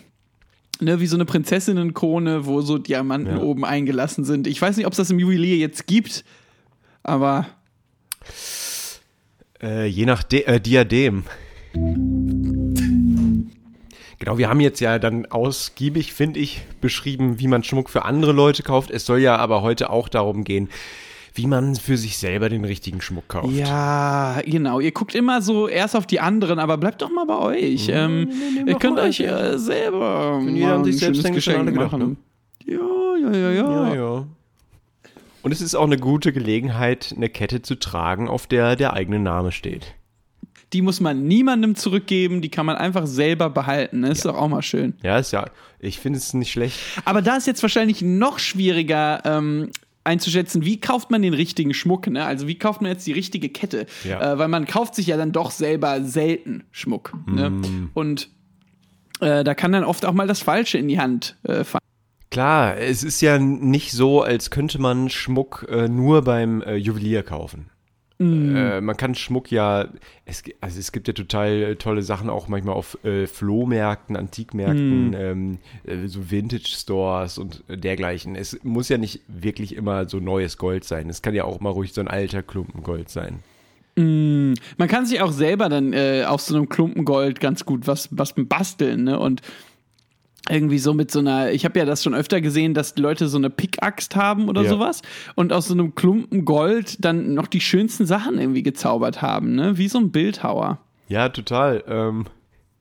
ne, 0.80 1.00
wie 1.02 1.08
so 1.08 1.18
eine 1.18 1.26
Prinzessinnenkrone, 1.26 2.46
wo 2.46 2.62
so 2.62 2.78
Diamanten 2.78 3.36
Ja. 3.38 3.44
oben 3.44 3.66
eingelassen 3.66 4.24
sind. 4.24 4.48
Ich 4.48 4.62
weiß 4.62 4.78
nicht, 4.78 4.86
ob 4.86 4.94
es 4.94 4.98
das 4.98 5.10
im 5.10 5.20
Juwelier 5.20 5.58
jetzt 5.58 5.88
gibt, 5.88 6.24
aber 7.04 7.48
Äh, 9.62 9.88
je 9.88 10.06
nach 10.06 10.24
De 10.24 10.44
äh, 10.46 10.60
Diadem. 10.62 11.24
Genau, 14.20 14.38
wir 14.38 14.50
haben 14.50 14.60
jetzt 14.60 14.80
ja 14.80 14.98
dann 14.98 15.26
ausgiebig, 15.26 16.14
finde 16.14 16.40
ich, 16.40 16.62
beschrieben, 16.82 17.40
wie 17.40 17.48
man 17.48 17.64
Schmuck 17.64 17.90
für 17.90 18.06
andere 18.06 18.32
Leute 18.32 18.64
kauft. 18.64 18.92
Es 18.92 19.06
soll 19.06 19.20
ja 19.20 19.36
aber 19.36 19.62
heute 19.62 19.90
auch 19.90 20.08
darum 20.08 20.44
gehen, 20.44 20.70
wie 21.34 21.48
man 21.48 21.76
für 21.76 21.98
sich 21.98 22.18
selber 22.18 22.48
den 22.48 22.64
richtigen 22.64 23.02
Schmuck 23.02 23.28
kauft. 23.28 23.54
ja, 23.54 24.40
genau. 24.46 24.80
Ihr 24.80 24.92
guckt 24.92 25.16
immer 25.16 25.42
so 25.42 25.68
erst 25.68 25.96
auf 25.96 26.08
die 26.08 26.22
anderen, 26.22 26.60
aber 26.60 26.78
bleibt 26.78 27.02
doch 27.02 27.12
mal 27.12 27.26
bei 27.26 27.38
euch. 27.38 27.90
ähm, 27.90 28.30
ihr 28.66 28.74
doch 28.74 28.80
könnt 28.80 29.00
euch 29.00 29.20
äh, 29.20 29.58
selber 29.58 30.38
ein 30.38 30.86
sich 30.86 30.98
selbst 31.00 31.26
alle 31.26 31.36
Geschenk 31.36 31.66
gedacht, 31.66 31.92
machen. 31.92 32.18
Ja, 32.66 32.78
ja, 33.22 33.32
ja, 33.32 33.52
ja. 33.52 33.88
Ja, 33.88 33.96
ja. 33.96 34.28
Und 35.42 35.52
es 35.52 35.62
ist 35.62 35.76
auch 35.76 35.84
eine 35.84 35.98
gute 35.98 36.34
Gelegenheit, 36.34 37.14
eine 37.16 37.30
Kette 37.30 37.62
zu 37.62 37.76
tragen, 37.76 38.30
auf 38.30 38.48
der 38.48 38.76
der 38.76 38.94
eigene 38.94 39.20
Name 39.20 39.52
steht. 39.52 39.94
Die 40.74 40.82
muss 40.82 41.00
man 41.00 41.28
niemandem 41.28 41.76
zurückgeben, 41.76 42.42
die 42.42 42.50
kann 42.50 42.66
man 42.66 42.76
einfach 42.76 43.08
selber 43.08 43.50
behalten. 43.50 44.02
Das 44.02 44.18
ist 44.20 44.26
doch 44.26 44.36
auch 44.36 44.48
mal 44.48 44.62
schön. 44.62 44.94
Ja, 45.04 45.18
ist 45.18 45.32
ja, 45.32 45.46
ich 45.80 46.00
finde 46.00 46.18
es 46.20 46.34
nicht 46.34 46.52
schlecht. 46.52 46.80
Aber 47.06 47.22
da 47.22 47.38
ist 47.38 47.48
jetzt 47.48 47.62
wahrscheinlich 47.62 48.02
noch 48.02 48.40
schwieriger 48.40 49.22
ähm, 49.26 49.70
einzuschätzen, 50.06 50.64
wie 50.64 50.80
kauft 50.80 51.12
man 51.12 51.22
den 51.22 51.34
richtigen 51.34 51.74
Schmuck, 51.74 52.08
ne? 52.08 52.26
Also 52.26 52.48
wie 52.48 52.58
kauft 52.58 52.82
man 52.82 52.92
jetzt 52.92 53.06
die 53.08 53.12
richtige 53.12 53.50
Kette? 53.50 53.88
Ja. 54.04 54.34
Äh, 54.34 54.40
weil 54.40 54.48
man 54.48 54.66
kauft 54.66 54.96
sich 54.96 55.08
ja 55.08 55.18
dann 55.18 55.32
doch 55.32 55.52
selber 55.52 56.02
selten 56.04 56.64
Schmuck. 56.72 57.14
Ne? 57.28 57.50
Mm. 57.50 57.90
Und 57.94 58.30
äh, 59.20 59.44
da 59.44 59.56
kann 59.56 59.72
dann 59.72 59.84
oft 59.84 60.06
auch 60.06 60.14
mal 60.14 60.28
das 60.28 60.42
Falsche 60.42 60.78
in 60.78 60.88
die 60.88 61.00
Hand 61.00 61.38
äh, 61.44 61.64
fallen. 61.64 61.82
Klar, 62.30 62.78
es 62.78 63.04
ist 63.04 63.22
ja 63.22 63.40
nicht 63.40 63.94
so, 63.94 64.22
als 64.22 64.52
könnte 64.52 64.80
man 64.80 65.10
Schmuck 65.10 65.66
äh, 65.70 65.88
nur 65.88 66.22
beim 66.24 66.62
äh, 66.62 66.76
Juwelier 66.76 67.24
kaufen. 67.24 67.70
Äh, 68.18 68.82
man 68.82 68.96
kann 68.96 69.14
Schmuck 69.14 69.52
ja, 69.52 69.90
es, 70.26 70.44
also 70.62 70.80
es 70.80 70.92
gibt 70.92 71.08
ja 71.08 71.14
total 71.14 71.76
tolle 71.76 72.02
Sachen 72.02 72.30
auch 72.30 72.48
manchmal 72.48 72.76
auf 72.76 72.98
äh, 73.04 73.28
Flohmärkten, 73.28 74.16
Antikmärkten, 74.16 75.14
ähm, 75.14 75.58
äh, 75.86 76.08
so 76.08 76.32
Vintage-Stores 76.32 77.38
und 77.38 77.64
dergleichen. 77.68 78.36
Es 78.36 78.58
muss 78.64 78.88
ja 78.88 78.98
nicht 78.98 79.22
wirklich 79.28 79.76
immer 79.76 80.08
so 80.08 80.20
neues 80.20 80.58
Gold 80.58 80.86
sein. 80.86 81.10
Es 81.10 81.22
kann 81.22 81.36
ja 81.36 81.44
auch 81.44 81.60
mal 81.60 81.72
ruhig 81.72 81.92
so 81.92 82.00
ein 82.00 82.08
alter 82.08 82.42
Klumpen 82.42 82.84
Gold 82.84 83.10
sein. 83.10 83.40
Man 83.98 84.88
kann 84.90 85.06
sich 85.06 85.22
auch 85.22 85.32
selber 85.32 85.70
dann 85.70 85.94
äh, 85.94 86.26
auf 86.28 86.42
so 86.42 86.56
einem 86.56 86.68
Klumpen 86.68 87.06
Gold 87.06 87.40
ganz 87.40 87.64
gut 87.66 87.88
was, 87.88 88.10
was 88.12 88.34
basteln, 88.36 89.06
ne? 89.06 89.18
Und 89.18 89.42
irgendwie 90.50 90.78
so 90.80 90.94
mit 90.94 91.10
so 91.12 91.20
einer, 91.20 91.52
ich 91.52 91.66
habe 91.66 91.80
ja 91.80 91.86
das 91.86 92.04
schon 92.04 92.14
öfter 92.14 92.40
gesehen, 92.42 92.74
dass 92.74 92.94
die 92.94 93.02
Leute 93.02 93.28
so 93.28 93.38
eine 93.38 93.50
Pickaxt 93.50 94.16
haben 94.16 94.48
oder 94.50 94.62
Ja. 94.64 94.70
sowas 94.70 95.02
und 95.36 95.52
aus 95.54 95.68
so 95.68 95.74
einem 95.74 95.96
Klumpen 95.96 96.46
Gold 96.46 97.04
dann 97.04 97.34
noch 97.34 97.48
die 97.48 97.62
schönsten 97.62 98.06
Sachen 98.06 98.38
irgendwie 98.40 98.64
gezaubert 98.64 99.22
haben, 99.22 99.56
ne? 99.56 99.78
Wie 99.78 99.88
so 99.88 99.98
ein 99.98 100.12
Bildhauer. 100.12 100.80
Ja, 101.08 101.30
total. 101.30 101.84
Ähm, 101.88 102.26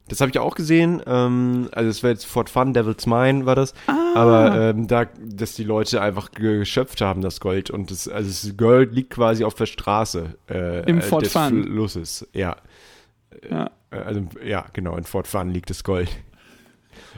das 0.08 0.20
habe 0.20 0.30
ich 0.30 0.38
auch 0.38 0.54
gesehen. 0.54 1.00
Ähm, 1.06 1.68
also 1.72 1.88
es 1.88 2.02
war 2.02 2.10
jetzt 2.10 2.26
Fort 2.26 2.50
Fun, 2.50 2.74
Devil's 2.74 3.06
Mine 3.06 3.46
war 3.46 3.54
das. 3.54 3.72
Aber 4.14 4.54
ähm, 4.70 4.86
da, 4.86 5.06
dass 5.24 5.54
die 5.54 5.64
Leute 5.64 6.02
einfach 6.02 6.30
geschöpft 6.32 7.00
haben, 7.00 7.22
das 7.22 7.40
Gold. 7.40 7.70
Und 7.70 7.90
das, 7.90 8.06
also 8.08 8.28
das 8.28 8.56
Gold 8.58 8.92
liegt 8.94 9.10
quasi 9.10 9.44
auf 9.44 9.54
der 9.54 9.64
Straße 9.66 10.34
äh, 10.50 10.88
Im 10.88 10.98
äh, 10.98 11.00
Fort 11.02 11.22
des 11.24 11.32
Fun. 11.32 11.64
Flusses. 11.64 12.28
Ja. 12.34 12.56
Ja. 13.50 13.70
Äh, 13.90 13.96
Also, 13.96 14.22
ja, 14.44 14.66
genau, 14.74 14.96
in 14.98 15.04
Fort 15.04 15.26
Fun 15.26 15.48
liegt 15.48 15.70
das 15.70 15.82
Gold. 15.84 16.10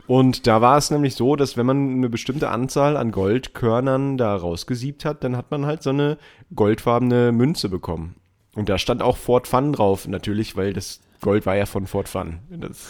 Und 0.06 0.47
da 0.47 0.61
war 0.61 0.76
es 0.78 0.90
nämlich 0.90 1.14
so, 1.14 1.37
dass 1.37 1.56
wenn 1.56 1.66
man 1.66 1.90
eine 1.97 2.09
bestimmte 2.09 2.49
Anzahl 2.50 2.97
an 2.97 3.11
Goldkörnern 3.12 4.16
da 4.18 4.35
rausgesiebt 4.37 5.04
hat, 5.04 5.25
dann 5.25 5.37
hat 5.37 5.50
man 5.50 5.66
halt 5.66 5.83
so 5.83 5.90
eine 5.90 6.18
goldfarbene 6.54 7.33
Münze 7.33 7.68
bekommen. 7.68 8.14
Und 8.54 8.68
da 8.68 8.78
stand 8.78 9.02
auch 9.02 9.16
Fort 9.16 9.49
Fun 9.49 9.73
drauf, 9.73 10.06
natürlich, 10.09 10.56
weil 10.56 10.73
das 10.73 11.00
Gold 11.21 11.45
war 11.47 11.56
ja 11.56 11.66
von 11.66 11.87
Fort 11.87 12.09
Fun. 12.09 12.38
Das, 12.50 12.88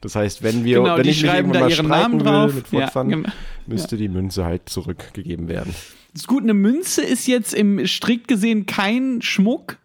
das 0.00 0.14
heißt, 0.14 0.42
wenn 0.42 0.64
wir, 0.64 0.78
Genau, 0.82 0.96
wenn 0.96 1.02
die 1.04 1.10
ich 1.10 1.22
mich 1.22 1.30
schreiben 1.30 1.54
irgendwann 1.54 1.60
da 1.60 1.66
mal 1.66 1.70
ihren 1.76 1.86
Namen 1.88 2.20
will 2.20 2.26
drauf. 2.26 2.54
mit 2.54 2.68
Fort 2.68 2.82
Ja, 2.82 2.90
Fun, 2.90 3.08
genau. 3.08 3.28
müsste 3.66 3.96
die 3.96 4.08
Münze 4.08 4.44
halt 4.44 4.68
zurückgegeben 4.68 5.48
werden. 5.48 5.74
Das 6.12 6.22
ist 6.22 6.28
gut, 6.28 6.42
eine 6.42 6.54
Münze 6.54 7.02
ist 7.02 7.26
jetzt 7.26 7.54
im 7.54 7.86
strikt 7.86 8.28
gesehen 8.28 8.66
kein 8.66 9.20
Schmuck, 9.22 9.78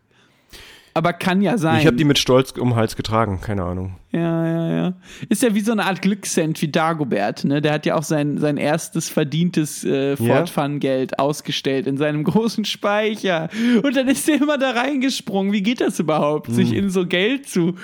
aber 0.94 1.14
kann 1.14 1.42
ja 1.42 1.58
sein. 1.58 1.80
Ich 1.80 1.88
habe 1.88 1.96
die 1.98 2.04
mit 2.04 2.20
Stolz 2.20 2.52
um 2.52 2.70
den 2.70 2.76
Hals 2.76 2.96
getragen, 2.96 3.40
keine 3.42 3.64
Ahnung. 3.64 3.96
Ja, 4.12 4.46
ja, 4.48 4.72
ja. 4.76 4.94
Ist 5.30 5.42
ja 5.42 5.56
wie 5.56 5.62
so 5.62 5.72
eine 5.72 5.86
Art 5.86 6.02
Glückscent 6.02 6.62
wie 6.62 6.68
Dagobert, 6.68 7.46
ne? 7.46 7.62
Der 7.62 7.74
hat 7.74 7.86
ja 7.86 7.96
auch 7.96 8.04
sein, 8.04 8.38
sein 8.38 8.58
erstes 8.58 9.10
verdientes 9.10 9.84
äh, 9.84 10.16
Fort 10.18 10.50
Fun 10.50 10.80
Geld 10.80 11.18
ausgestellt 11.20 11.88
in 11.88 11.98
seinem 11.98 12.24
großen 12.26 12.64
Speicher. 12.66 13.50
Und 13.84 13.96
dann 13.96 14.08
ist 14.08 14.28
der 14.28 14.36
immer 14.36 14.58
da 14.58 14.72
reingesprungen. 14.72 15.52
Wie 15.52 15.64
geht 15.64 15.82
das 15.82 16.00
überhaupt, 16.00 16.52
sich 16.52 16.70
Hm. 16.72 16.78
in 16.78 16.90
so 16.90 17.06
Geld 17.08 17.50
zu. 17.50 17.76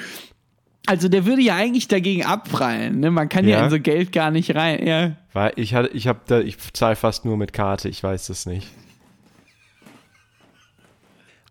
Also 0.85 1.07
der 1.07 1.25
würde 1.25 1.41
ja 1.41 1.55
eigentlich 1.55 1.87
dagegen 1.87 2.25
abprallen, 2.25 2.99
ne? 2.99 3.11
Man 3.11 3.29
kann 3.29 3.47
ja, 3.47 3.59
Ja. 3.59 3.63
in 3.65 3.69
so 3.69 3.79
Geld 3.79 4.11
gar 4.11 4.31
nicht 4.31 4.55
rein. 4.55 4.85
Ja. 4.87 5.11
Weil 5.33 5.53
ich 5.55 5.73
hatte, 5.75 5.89
ich 5.93 6.07
habe 6.07 6.19
da, 6.27 6.39
ich 6.39 6.57
zahle 6.73 6.95
fast 6.95 7.25
nur 7.25 7.37
mit 7.37 7.53
Karte, 7.53 7.89
ich 7.89 8.01
weiß 8.03 8.27
das 8.27 8.45
nicht. 8.45 8.67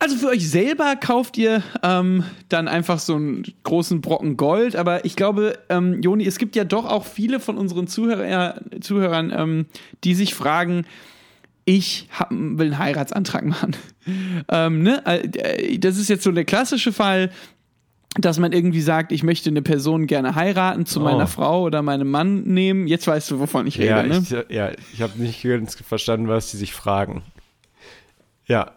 Also 0.01 0.17
für 0.17 0.29
euch 0.29 0.49
selber 0.49 0.95
kauft 0.95 1.37
ihr 1.39 1.63
ähm, 1.83 2.23
dann 2.49 2.69
einfach 2.69 3.01
so 3.01 3.17
einen 3.17 3.43
großen 3.65 4.01
Brocken 4.01 4.37
Gold, 4.37 4.77
aber 4.77 5.05
ich 5.05 5.17
glaube, 5.17 5.59
ähm, 5.69 6.01
Joni, 6.03 6.25
es 6.25 6.39
gibt 6.39 6.55
ja 6.55 6.63
doch 6.65 6.85
auch 6.85 7.05
viele 7.05 7.41
von 7.41 7.59
unseren 7.59 7.89
Zuhörer, 7.89 8.61
Zuhörern, 8.81 9.33
ähm, 9.37 9.67
die 10.05 10.15
sich 10.15 10.35
fragen, 10.35 10.87
ich 11.65 12.09
hab, 12.17 12.31
will 12.31 12.69
einen 12.69 12.79
Heiratsantrag 12.79 13.45
machen. 13.45 13.75
ähm, 14.49 14.83
ne? 14.83 15.05
Äh, 15.05 15.79
Das 15.79 15.97
ist 15.99 16.09
jetzt 16.09 16.23
so 16.23 16.31
der 16.31 16.45
klassische 16.45 16.93
Fall, 16.93 17.31
dass 18.15 18.39
man 18.39 18.53
irgendwie 18.53 18.81
sagt, 18.81 19.11
ich 19.13 19.23
möchte 19.25 19.51
eine 19.51 19.63
Person 19.63 20.07
gerne 20.07 20.35
heiraten, 20.37 20.87
zu 20.87 21.01
Oh. 21.01 21.05
meiner 21.05 21.27
Frau 21.27 21.63
oder 21.65 21.83
meinem 21.83 22.11
Mann 22.11 22.45
nehmen. 22.45 22.87
Jetzt 22.87 23.07
weißt 23.07 23.33
du, 23.33 23.41
wovon 23.41 23.67
ich 23.67 23.79
rede, 23.79 23.89
Ja, 23.91 24.03
ne? 24.05 24.23
ich, 24.23 24.31
ja, 24.55 24.71
ich 24.95 25.03
habe 25.03 25.21
nicht 25.21 25.43
ganz 25.43 25.75
verstanden, 25.75 26.29
was 26.29 26.51
die 26.53 26.57
sich 26.57 26.73
fragen. 26.73 27.23
Ja, 28.47 28.71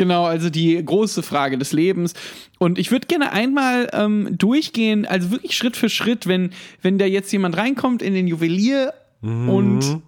Genau, 0.00 0.24
also 0.24 0.48
die 0.48 0.82
große 0.82 1.22
Frage 1.22 1.58
des 1.58 1.74
Lebens. 1.74 2.14
Und 2.58 2.78
ich 2.78 2.90
würde 2.90 3.06
gerne 3.06 3.32
einmal 3.32 3.90
ähm, 3.92 4.28
durchgehen, 4.38 5.04
also 5.04 5.30
wirklich 5.30 5.54
Schritt 5.54 5.76
für 5.76 5.90
Schritt, 5.90 6.26
wenn, 6.26 6.52
wenn 6.80 6.96
da 6.96 7.04
jetzt 7.04 7.30
jemand 7.32 7.58
reinkommt 7.58 8.00
in 8.00 8.14
den 8.14 8.26
Juwelier 8.26 8.94
und 9.20 10.00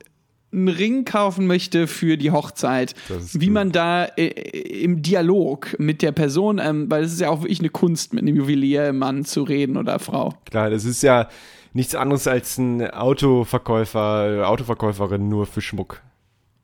einen 0.51 0.69
Ring 0.69 1.05
kaufen 1.05 1.47
möchte 1.47 1.87
für 1.87 2.17
die 2.17 2.31
Hochzeit, 2.31 2.95
wie 3.35 3.49
gut. 3.49 3.55
man 3.55 3.73
da 3.73 4.07
äh, 4.07 4.29
im 4.83 5.03
Dialog 5.03 5.77
mit 5.79 6.01
der 6.01 6.13
Person, 6.13 6.59
ähm, 6.59 6.91
weil 6.91 7.05
es 7.05 7.13
ist 7.13 7.21
ja 7.21 7.29
auch 7.29 7.43
wirklich 7.43 7.61
eine 7.61 7.69
Kunst, 7.69 8.15
mit 8.15 8.23
einem 8.23 8.35
Juweliermann 8.35 9.27
zu 9.27 9.43
reden 9.43 9.77
oder 9.77 9.99
Frau. 9.99 10.33
klar, 10.47 10.71
das 10.71 10.87
ist 10.87 11.03
ja 11.03 11.29
nichts 11.75 11.95
anderes 11.95 12.27
als 12.27 12.57
ein 12.57 12.91
Autoverkäufer, 12.91 14.49
Autoverkäuferin 14.49 15.29
nur 15.29 15.45
für 15.45 15.61
Schmuck. 15.61 16.01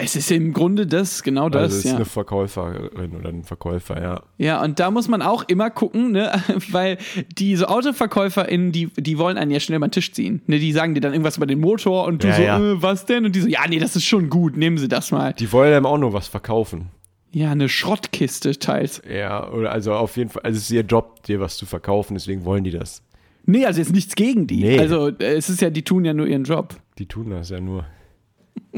Es 0.01 0.15
ist 0.15 0.31
im 0.31 0.53
Grunde 0.53 0.87
das, 0.87 1.25
genau 1.25 1.49
das, 1.49 1.63
also 1.63 1.77
es 1.77 1.85
ist 1.85 1.91
ja. 1.91 1.97
eine 1.97 2.05
Verkäuferin 2.05 3.17
oder 3.17 3.31
ein 3.31 3.43
Verkäufer, 3.43 4.01
ja. 4.01 4.23
Ja, 4.39 4.63
und 4.63 4.79
da 4.79 4.93
muss 4.93 5.09
man 5.09 5.23
auch 5.23 5.43
immer 5.49 5.71
gucken, 5.71 6.13
ne, 6.13 6.41
weil 6.71 6.99
diese 7.37 7.69
AutoverkäuferInnen, 7.69 8.71
die, 8.71 8.87
die 8.97 9.19
wollen 9.19 9.37
einen 9.37 9.51
ja 9.51 9.59
schnell 9.59 9.81
mal 9.81 9.89
den 9.89 9.93
Tisch 9.93 10.13
ziehen. 10.13 10.41
Ne, 10.47 10.61
die 10.61 10.71
sagen 10.71 10.95
dir 10.95 11.01
dann 11.01 11.15
irgendwas 11.15 11.37
über 11.37 11.47
den 11.47 11.59
Motor 11.59 12.07
und 12.07 12.23
du 12.23 12.29
Ja, 12.29 12.37
so, 12.37 12.43
ja. 12.43 12.59
Äh, 12.59 12.81
was 12.81 13.07
denn? 13.07 13.25
Und 13.25 13.35
die 13.35 13.41
so, 13.41 13.49
ja, 13.49 13.67
nee, 13.69 13.81
das 13.81 13.97
ist 13.97 14.05
schon 14.05 14.31
gut, 14.31 14.57
nehmen 14.57 14.79
Sie 14.79 14.87
das 14.87 15.11
mal. 15.11 15.33
Die 15.33 15.51
wollen 15.51 15.75
einem 15.75 15.87
auch 15.87 15.99
nur 15.99 16.13
was 16.13 16.29
verkaufen. 16.29 16.91
Ja, 17.33 17.51
eine 17.51 17.69
Schrottkiste 17.69 18.57
teils. 18.57 19.03
Ja, 19.13 19.51
oder 19.51 19.73
also 19.73 19.95
auf 19.95 20.17
jeden 20.17 20.31
Fall, 20.31 20.43
also 20.45 20.57
es 20.59 20.65
ist 20.65 20.71
ihr 20.71 20.83
Job, 20.83 21.25
dir 21.25 21.41
was 21.41 21.57
zu 21.57 21.67
verkaufen, 21.67 22.15
deswegen 22.15 22.45
wollen 22.45 22.63
die 22.63 22.71
das. 22.71 23.03
Nee, 23.47 23.67
also 23.67 23.81
jetzt 23.81 23.93
nichts 23.93 24.15
gegen 24.15 24.47
die. 24.47 24.63
Nee. 24.63 24.79
Also 24.79 25.09
äh, 25.09 25.35
es 25.35 25.51
ist 25.51 25.61
ja, 25.61 25.71
die 25.71 25.83
tun 25.83 26.05
ja 26.05 26.15
nur 26.15 26.29
ihren 26.29 26.45
Job. 26.45 26.77
Die 26.99 27.07
tun 27.07 27.31
das 27.31 27.51
ja 27.51 27.61
nur. 27.61 27.85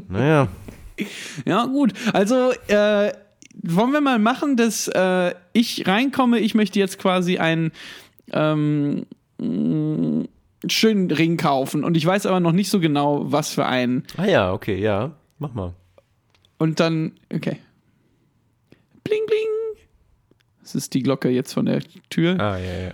Naja, 0.09 0.49
Ja, 1.45 1.66
gut. 1.66 1.92
Also, 2.12 2.52
äh, 2.69 3.12
wollen 3.62 3.92
wir 3.92 4.00
mal 4.00 4.19
machen, 4.19 4.57
dass 4.57 4.88
äh, 4.88 5.35
ich 5.52 5.87
reinkomme. 5.87 6.38
Ich 6.38 6.54
möchte 6.54 6.78
jetzt 6.78 6.99
quasi 6.99 7.38
einen 7.38 7.73
ähm, 8.33 9.07
mh, 9.38 10.26
schönen 10.69 11.11
Ring 11.11 11.37
kaufen. 11.37 11.85
Und 11.85 11.97
ich 11.97 12.07
weiß 12.07 12.26
aber 12.26 12.40
noch 12.40 12.52
nicht 12.52 12.71
so 12.71 12.80
genau, 12.80 13.30
was 13.30 13.50
für 13.52 13.66
einen. 13.66 14.04
ah 14.16 14.26
ja, 14.26 14.52
okay, 14.52 14.78
ja, 14.80 15.12
mach 15.38 15.54
mal. 15.54 15.75
Und 16.59 16.80
dann, 16.80 17.12
okay. 17.33 17.59
Bling, 19.04 19.23
bling. 19.26 19.78
Das 20.62 20.75
ist 20.75 20.95
die 20.95 21.02
Glocke 21.02 21.30
jetzt 21.30 21.52
von 21.54 21.66
der 21.66 21.80
Tür. 22.11 22.38
Ah, 22.38 22.59
ja, 22.59 22.73
ja. 22.73 22.85
ja. 22.85 22.92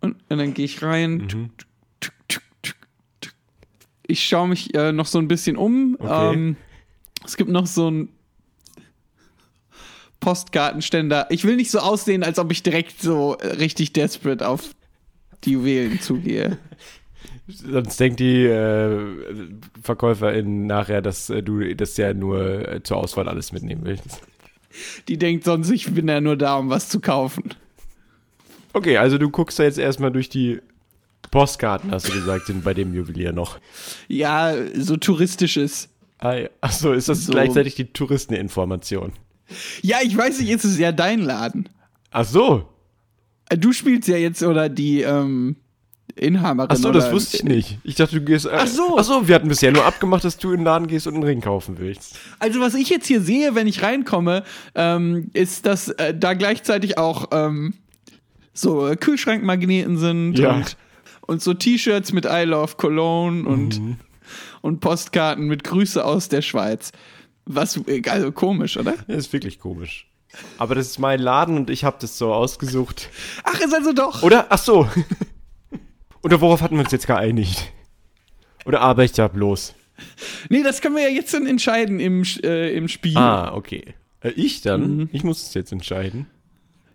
Und, 0.00 0.16
und 0.28 0.38
dann 0.38 0.54
gehe 0.54 0.64
ich 0.64 0.82
rein. 0.82 1.28
Tuk. 1.28 1.50
Ich 4.06 4.24
schaue 4.24 4.48
mich 4.48 4.74
äh, 4.74 4.92
noch 4.92 5.06
so 5.06 5.18
ein 5.18 5.28
bisschen 5.28 5.56
um. 5.56 5.96
Okay. 5.98 6.34
Ähm, 6.34 6.56
es 7.30 7.36
gibt 7.36 7.50
noch 7.50 7.68
so 7.68 7.88
ein 7.88 8.08
Postkartenständer. 10.18 11.28
Ich 11.30 11.44
will 11.44 11.54
nicht 11.54 11.70
so 11.70 11.78
aussehen, 11.78 12.24
als 12.24 12.40
ob 12.40 12.50
ich 12.50 12.64
direkt 12.64 13.00
so 13.00 13.32
richtig 13.32 13.92
desperate 13.92 14.46
auf 14.46 14.74
die 15.44 15.52
Juwelen 15.52 16.00
zugehe. 16.00 16.58
Sonst 17.46 17.98
denkt 18.00 18.18
die 18.18 18.44
äh, 18.46 18.98
Verkäuferin 19.80 20.66
nachher, 20.66 21.02
dass 21.02 21.30
äh, 21.30 21.42
du 21.42 21.74
das 21.74 21.96
ja 21.96 22.14
nur 22.14 22.68
äh, 22.68 22.82
zur 22.82 22.96
Auswahl 22.96 23.28
alles 23.28 23.52
mitnehmen 23.52 23.82
willst. 23.84 24.20
Die 25.08 25.18
denkt 25.18 25.44
sonst, 25.44 25.70
ich 25.70 25.92
bin 25.92 26.06
ja 26.06 26.20
nur 26.20 26.36
da, 26.36 26.56
um 26.56 26.70
was 26.70 26.88
zu 26.88 27.00
kaufen. 27.00 27.42
Okay, 28.72 28.98
also 28.98 29.18
du 29.18 29.30
guckst 29.30 29.58
da 29.58 29.64
jetzt 29.64 29.78
erstmal 29.78 30.12
durch 30.12 30.28
die 30.28 30.60
Postkarten, 31.32 31.90
hast 31.90 32.06
du 32.06 32.12
gesagt, 32.12 32.46
sind 32.46 32.62
bei 32.62 32.72
dem 32.72 32.94
Juwelier 32.94 33.32
noch. 33.32 33.58
Ja, 34.06 34.54
so 34.74 34.96
touristisches. 34.96 35.88
Ah, 36.20 36.34
ja. 36.34 36.48
Achso, 36.60 36.92
ist 36.92 37.08
das 37.08 37.24
So. 37.26 37.32
gleichzeitig 37.32 37.74
die 37.74 37.86
Touristeninformation? 37.92 39.12
Ja, 39.82 39.98
ich 40.02 40.16
weiß 40.16 40.40
nicht, 40.40 40.50
ist 40.50 40.64
es 40.64 40.78
ja 40.78 40.92
dein 40.92 41.20
Laden. 41.20 41.68
Ach 42.10 42.24
so. 42.24 42.68
Äh, 43.48 43.56
Du 43.58 43.72
spielst 43.72 44.06
ja 44.08 44.16
jetzt 44.16 44.42
oder 44.42 44.68
die 44.68 45.00
ähm, 45.02 45.56
Inhaberin. 46.14 46.70
Ach 46.70 46.76
so, 46.76 46.92
das 46.92 47.10
wusste 47.12 47.38
ich 47.38 47.44
nicht. 47.44 47.78
Ich 47.82 47.94
dachte, 47.96 48.16
du 48.20 48.24
gehst. 48.24 48.46
Äh, 48.46 48.50
Ach 48.52 48.66
so. 48.66 48.96
Ach 48.98 49.04
so, 49.04 49.26
wir 49.28 49.34
hatten 49.34 49.48
bisher 49.48 49.72
nur 49.72 49.84
abgemacht, 49.84 50.22
dass 50.24 50.36
du 50.36 50.50
in 50.52 50.58
den 50.58 50.64
Laden 50.66 50.86
gehst 50.86 51.06
und 51.06 51.14
einen 51.14 51.22
Ring 51.24 51.40
kaufen 51.40 51.78
willst. 51.78 52.16
Also 52.38 52.60
was 52.60 52.74
ich 52.74 52.90
jetzt 52.90 53.06
hier 53.06 53.20
sehe, 53.20 53.54
wenn 53.54 53.66
ich 53.66 53.82
reinkomme, 53.82 54.44
ähm, 54.74 55.30
ist, 55.32 55.66
dass 55.66 55.88
äh, 55.88 56.14
da 56.16 56.34
gleichzeitig 56.34 56.98
auch 56.98 57.28
ähm, 57.32 57.74
so 58.52 58.86
äh, 58.86 58.96
Kühlschrankmagneten 58.96 59.96
sind 59.98 60.38
Ja. 60.38 60.54
und, 60.56 60.76
und 61.22 61.42
so 61.42 61.54
T-Shirts 61.54 62.12
mit 62.12 62.24
I 62.26 62.42
Love 62.44 62.74
Cologne 62.76 63.48
und, 63.48 63.80
und 64.60 64.80
Postkarten 64.80 65.46
mit 65.46 65.64
Grüße 65.64 66.04
aus 66.04 66.28
der 66.28 66.42
Schweiz. 66.42 66.92
Was, 67.44 67.80
also 68.08 68.32
komisch, 68.32 68.76
oder? 68.76 68.94
Das 69.06 69.16
ist 69.16 69.32
wirklich 69.32 69.58
komisch. 69.58 70.06
Aber 70.58 70.74
das 70.74 70.86
ist 70.86 70.98
mein 70.98 71.20
Laden 71.20 71.56
und 71.56 71.70
ich 71.70 71.84
habe 71.84 71.96
das 72.00 72.16
so 72.16 72.32
ausgesucht. 72.32 73.10
Ach, 73.42 73.60
ist 73.60 73.74
also 73.74 73.92
doch. 73.92 74.22
Oder? 74.22 74.46
Ach 74.50 74.58
so. 74.58 74.88
Oder 76.22 76.40
worauf 76.40 76.62
hatten 76.62 76.76
wir 76.76 76.84
uns 76.84 76.92
jetzt 76.92 77.06
geeinigt? 77.06 77.72
Oder 78.64 78.80
arbeite 78.82 79.06
ich 79.06 79.12
da 79.12 79.28
bloß? 79.28 79.74
Nee, 80.48 80.62
das 80.62 80.80
können 80.80 80.96
wir 80.96 81.02
ja 81.02 81.08
jetzt 81.08 81.34
dann 81.34 81.46
entscheiden 81.46 81.98
im, 81.98 82.24
äh, 82.42 82.72
im 82.74 82.88
Spiel. 82.88 83.16
Ah, 83.16 83.52
okay. 83.54 83.94
Äh, 84.20 84.30
ich 84.30 84.60
dann? 84.60 84.96
Mhm. 84.96 85.08
Ich 85.12 85.24
muss 85.24 85.42
es 85.42 85.54
jetzt 85.54 85.72
entscheiden. 85.72 86.26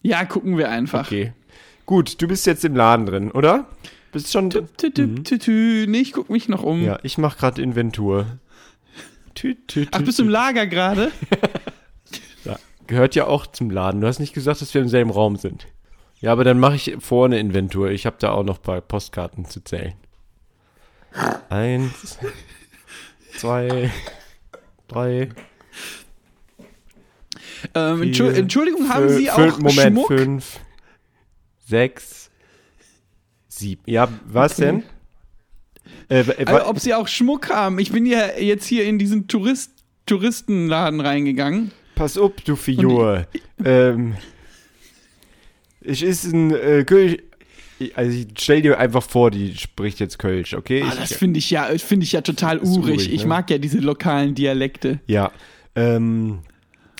Ja, 0.01 0.23
gucken 0.25 0.57
wir 0.57 0.69
einfach. 0.69 1.07
Okay. 1.07 1.33
Gut, 1.85 2.21
du 2.21 2.27
bist 2.27 2.45
jetzt 2.45 2.63
im 2.65 2.75
Laden 2.75 3.05
drin, 3.05 3.31
oder? 3.31 3.67
Bist 4.15 4.31
schon. 4.31 4.49
Tü, 4.49 4.65
tü, 4.77 4.91
tü, 4.93 5.23
tü, 5.23 5.39
tü. 5.39 5.85
Nee, 5.89 5.99
ich 5.99 6.13
guck 6.13 6.29
mich 6.29 6.47
noch 6.47 6.63
um. 6.63 6.81
Ja, 6.81 6.97
ich 7.03 7.17
mache 7.17 7.37
gerade 7.37 7.61
Inventur. 7.61 8.25
Tü, 9.33 9.55
tü, 9.67 9.85
tü, 9.85 9.87
Ach, 9.91 10.01
bist 10.01 10.19
du 10.19 10.23
im. 10.23 10.29
Lager 10.29 10.65
gerade? 10.67 11.11
Ja, 12.45 12.57
gehört 12.87 13.15
ja 13.15 13.25
auch 13.27 13.45
zum 13.47 13.69
Laden. 13.71 13.99
Du 13.99 14.07
hast 14.07 14.19
nicht 14.19 14.33
gesagt, 14.33 14.61
dass 14.61 14.73
wir 14.73 14.79
im 14.81 14.87
selben 14.87 15.09
Raum 15.09 15.35
sind. 15.35 15.67
Ja, 16.21 16.31
aber 16.31 16.43
dann 16.45 16.59
mache 16.59 16.75
ich 16.75 16.95
vorne 16.99 17.39
Inventur. 17.39 17.89
Ich 17.89 18.05
habe 18.05 18.15
da 18.19 18.31
auch 18.31 18.43
noch 18.43 18.57
ein 18.59 18.61
paar 18.61 18.79
Postkarten 18.81 19.43
zu 19.45 19.61
zählen. 19.63 19.95
Eins, 21.49 22.17
zwei, 23.35 23.91
drei. 24.87 25.29
ähm, 27.73 27.97
vier, 27.99 28.05
Entschu- 28.13 28.31
Entschuldigung, 28.31 28.89
haben 28.89 29.09
Sie 29.09 29.29
auch 29.31 29.57
Moment, 29.59 29.79
Schmuck? 29.97 30.07
fünf, 30.07 30.59
sechs, 31.67 32.24
sieben. 33.59 33.81
Ja, 33.85 34.07
was 34.25 34.53
Okay. 34.59 34.65
denn? 34.65 34.83
Äh, 36.09 36.27
w- 36.27 36.45
Also, 36.45 36.67
ob 36.67 36.79
Sie 36.79 36.93
auch 36.93 37.07
Schmuck 37.07 37.49
haben? 37.49 37.79
Ich 37.79 37.91
bin 37.91 38.05
ja 38.05 38.37
jetzt 38.39 38.65
hier 38.65 38.85
in 38.85 38.97
diesen 38.99 39.27
Tourist 39.27 39.71
Touristenladen 40.05 40.99
reingegangen. 41.01 41.71
Pass 41.95 42.17
auf, 42.17 42.33
du 42.45 42.55
Figur. 42.55 43.25
Ähm, 43.63 44.15
ich 45.81 46.03
ist 46.03 46.25
ein 46.25 46.51
äh, 46.53 46.83
Kölsch. 46.85 47.17
Also 47.95 48.11
ich 48.17 48.27
stell 48.37 48.61
dir 48.61 48.79
einfach 48.79 49.03
vor, 49.03 49.31
die 49.31 49.53
spricht 49.57 49.99
jetzt 49.99 50.17
Kölsch, 50.17 50.53
okay? 50.53 50.81
Ah, 50.83 50.89
ich, 50.93 50.99
das 50.99 51.13
finde 51.13 51.39
ich 51.39 51.49
ja, 51.51 51.65
finde 51.77 52.05
ich 52.05 52.13
ja 52.13 52.21
total 52.21 52.59
urig. 52.59 52.77
urig, 52.99 53.13
Ich 53.13 53.21
ne? 53.23 53.27
mag 53.27 53.49
ja 53.49 53.57
diese 53.57 53.79
lokalen 53.79 54.33
Dialekte. 54.35 54.99
ja. 55.07 55.31
Ähm, 55.77 56.39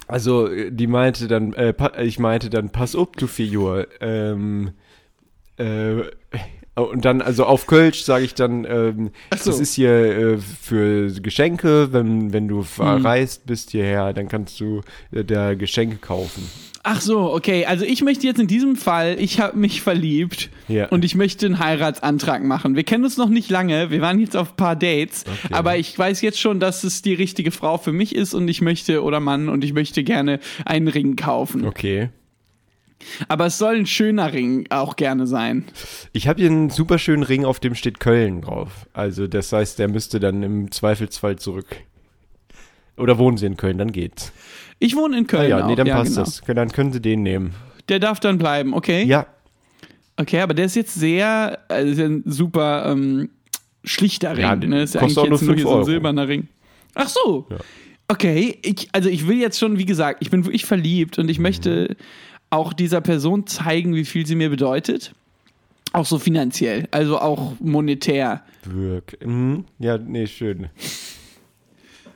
also 0.07 0.47
äh, 0.49 0.69
die 0.71 0.87
meinte 0.87 1.27
dann, 1.29 1.53
äh, 1.53 1.73
ich 2.03 2.19
meinte 2.19 2.49
dann, 2.49 2.69
pass 2.71 2.93
auf, 2.95 3.11
du 3.17 3.25
Figur. 3.25 3.87
Ähm, 4.01 4.71
äh, 5.57 6.03
und 6.75 7.05
dann, 7.05 7.21
also 7.21 7.45
auf 7.45 7.67
Kölsch 7.67 8.03
sage 8.03 8.25
ich 8.25 8.33
dann, 8.33 8.65
ähm, 8.65 9.11
so. 9.37 9.49
das 9.49 9.59
ist 9.61 9.75
hier 9.75 9.91
äh, 9.91 10.37
für 10.37 11.09
Geschenke, 11.21 11.93
wenn, 11.93 12.33
wenn 12.33 12.49
du 12.49 12.63
verreist 12.63 13.45
bist 13.45 13.71
hierher, 13.71 14.11
dann 14.11 14.27
kannst 14.27 14.59
du 14.59 14.81
äh, 15.11 15.23
da 15.23 15.53
Geschenke 15.55 15.95
kaufen. 15.97 16.43
Ach 16.83 16.99
so, 17.01 17.33
okay. 17.33 17.65
Also 17.65 17.83
ich 17.85 18.03
möchte 18.03 18.27
jetzt 18.27 18.39
in 18.39 18.47
diesem 18.47 18.75
Fall, 18.75 19.15
ich 19.19 19.39
habe 19.39 19.57
mich 19.57 19.81
verliebt 19.81 20.49
Ja. 20.67 20.87
und 20.89 21.03
ich 21.05 21.15
möchte 21.15 21.45
einen 21.45 21.59
Heiratsantrag 21.59 22.43
machen. 22.43 22.75
Wir 22.75 22.83
kennen 22.83 23.05
uns 23.05 23.15
noch 23.17 23.29
nicht 23.29 23.49
lange, 23.49 23.89
wir 23.89 24.01
waren 24.01 24.19
jetzt 24.19 24.35
auf 24.35 24.51
ein 24.51 24.55
paar 24.57 24.75
Dates, 24.75 25.23
aber 25.51 25.77
ich 25.77 25.97
weiß 25.97 26.21
jetzt 26.21 26.39
schon, 26.39 26.59
dass 26.59 26.83
es 26.83 27.01
die 27.01 27.13
richtige 27.13 27.51
Frau 27.51 27.77
für 27.77 27.93
mich 27.93 28.13
ist 28.13 28.33
und 28.33 28.49
ich 28.49 28.61
möchte, 28.61 29.01
oder 29.01 29.19
Mann, 29.21 29.47
und 29.49 29.63
ich 29.63 29.73
möchte 29.73 30.03
gerne 30.03 30.39
einen 30.65 30.89
Ring 30.89 31.15
kaufen. 31.15 31.65
Okay. 31.65 32.09
Aber 33.27 33.45
es 33.47 33.57
soll 33.57 33.75
ein 33.75 33.85
schöner 33.85 34.33
Ring 34.33 34.65
auch 34.69 34.95
gerne 34.95 35.27
sein. 35.27 35.65
Ich 36.13 36.27
habe 36.27 36.41
hier 36.41 36.49
einen 36.49 36.69
super 36.69 36.97
schönen 36.99 37.23
Ring, 37.23 37.45
auf 37.45 37.59
dem 37.59 37.75
steht 37.75 37.99
Köln 37.99 38.41
drauf. 38.41 38.87
Also 38.93 39.27
das 39.27 39.51
heißt, 39.51 39.79
der 39.79 39.87
müsste 39.87 40.19
dann 40.19 40.43
im 40.43 40.71
Zweifelsfall 40.71 41.37
zurück. 41.37 41.77
Oder 42.97 43.17
wohnen 43.17 43.37
Sie 43.37 43.45
in 43.45 43.57
Köln, 43.57 43.77
dann 43.77 43.91
geht's. 43.91 44.31
Ich 44.79 44.95
wohne 44.95 45.17
in 45.17 45.25
Ah 45.25 45.27
Köln. 45.27 45.49
ja, 45.49 45.65
nee, 45.65 45.73
auch. 45.73 45.75
dann 45.77 45.87
ja, 45.87 45.95
passt 45.97 46.11
genau. 46.13 46.23
das. 46.25 46.41
Dann 46.45 46.71
können 46.71 46.93
Sie 46.93 47.01
den 47.01 47.23
nehmen. 47.23 47.53
Der 47.89 47.99
darf 47.99 48.19
dann 48.19 48.37
bleiben, 48.37 48.73
okay? 48.73 49.03
Ja, 49.03 49.27
Okay, 50.17 50.39
aber 50.39 50.53
der 50.53 50.63
ist 50.65 50.77
jetzt 50.77 50.93
sehr, 50.93 51.59
also 51.67 52.01
ja 52.01 52.07
ein 52.07 52.23
super 52.25 52.85
ähm, 52.89 53.31
schlichter 53.83 54.31
Ring. 54.37 54.45
Ja, 54.45 54.55
ne? 54.55 54.83
Ist 54.83 54.93
ja 54.95 55.01
kostet 55.01 55.17
eigentlich 55.25 55.29
auch 55.33 55.41
jetzt 55.41 55.45
nur 55.45 55.55
hier 55.55 55.63
so 55.63 55.69
ein 55.71 55.75
Euro. 55.75 55.83
silberner 55.83 56.27
Ring. 56.29 56.47
Ach 56.93 57.09
so. 57.09 57.47
Okay, 58.07 58.57
ich, 58.61 58.87
also 58.93 59.09
ich 59.09 59.27
will 59.27 59.37
jetzt 59.37 59.59
schon, 59.59 59.77
wie 59.77 59.83
gesagt, 59.85 60.19
ich 60.21 60.29
bin 60.31 60.45
wirklich 60.45 60.63
verliebt 60.65 61.19
und 61.19 61.27
ich 61.29 61.37
Mhm. 61.37 61.43
möchte 61.43 61.97
auch 62.55 62.73
dieser 62.73 63.01
Person 63.01 63.45
zeigen, 63.45 63.93
wie 63.95 64.05
viel 64.05 64.25
sie 64.25 64.35
mir 64.35 64.49
bedeutet. 64.49 65.13
Auch 65.91 66.05
so 66.05 66.17
finanziell, 66.17 66.87
also 66.91 67.19
auch 67.19 67.53
monetär. 67.59 68.43
Wirk. 68.63 69.17
Mhm. 69.23 69.65
Ja, 69.79 69.97
nee, 69.97 70.27
schön. 70.27 70.69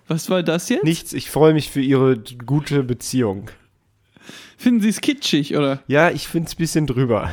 Was 0.08 0.29
war 0.29 0.41
das 0.41 0.69
jetzt? 0.69 0.84
Nichts, 0.84 1.13
ich 1.13 1.29
freue 1.29 1.53
mich 1.53 1.69
für 1.69 1.81
Ihre 1.81 2.17
gute 2.46 2.84
Beziehung. 2.84 3.51
Finden 4.58 4.81
Sie 4.81 4.89
es 4.89 5.01
kitschig, 5.01 5.55
oder? 5.55 5.84
Ja, 5.88 6.10
ich 6.10 6.27
find's 6.27 6.55
ein 6.55 6.58
bisschen 6.58 6.88
drüber. 6.88 7.31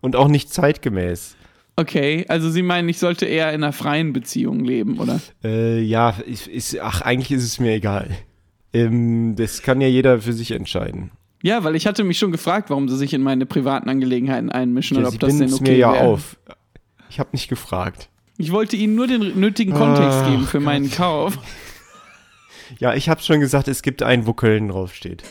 Und 0.00 0.16
auch 0.16 0.28
nicht 0.28 0.52
zeitgemäß. 0.52 1.36
Okay, 1.76 2.24
also 2.28 2.48
Sie 2.50 2.62
meinen, 2.62 2.88
ich 2.88 2.98
sollte 2.98 3.26
eher 3.26 3.52
in 3.52 3.62
einer 3.62 3.72
freien 3.72 4.12
Beziehung 4.12 4.64
leben, 4.64 4.98
oder? 4.98 5.20
Äh, 5.44 5.82
ja, 5.82 6.16
ich, 6.26 6.48
ist, 6.48 6.78
ach, 6.80 7.02
eigentlich 7.02 7.30
ist 7.30 7.44
es 7.44 7.60
mir 7.60 7.72
egal. 7.72 8.08
Ähm, 8.72 9.36
das 9.36 9.62
kann 9.62 9.80
ja 9.80 9.88
jeder 9.88 10.20
für 10.20 10.32
sich 10.32 10.52
entscheiden. 10.52 11.10
Ja, 11.46 11.62
weil 11.62 11.76
ich 11.76 11.86
hatte 11.86 12.02
mich 12.02 12.18
schon 12.18 12.32
gefragt, 12.32 12.70
warum 12.70 12.88
Sie 12.88 12.96
sich 12.96 13.14
in 13.14 13.22
meine 13.22 13.46
privaten 13.46 13.88
Angelegenheiten 13.88 14.50
einmischen 14.50 14.96
Ja, 14.96 15.08
Sie 15.08 15.14
ob 15.14 15.20
das 15.20 15.38
denn 15.38 15.54
okay 15.54 15.62
mir 15.70 15.76
ja 15.76 15.92
wäre. 15.92 16.02
auf. 16.02 16.36
Ich 17.08 17.20
habe 17.20 17.28
nicht 17.30 17.46
gefragt. 17.46 18.08
Ich 18.36 18.50
wollte 18.50 18.74
Ihnen 18.74 18.96
nur 18.96 19.06
den 19.06 19.38
nötigen 19.38 19.72
Kontext 19.72 20.18
Ach, 20.22 20.28
geben 20.28 20.44
für 20.44 20.58
meinen 20.60 20.90
Kauf. 20.90 21.38
Ja, 22.80 22.94
ich 22.94 23.08
habe 23.08 23.22
schon 23.22 23.38
gesagt, 23.38 23.68
es 23.68 23.80
gibt 23.80 24.02
einen, 24.02 24.26
wo 24.26 24.32
Köln 24.32 24.66
draufsteht. 24.66 25.22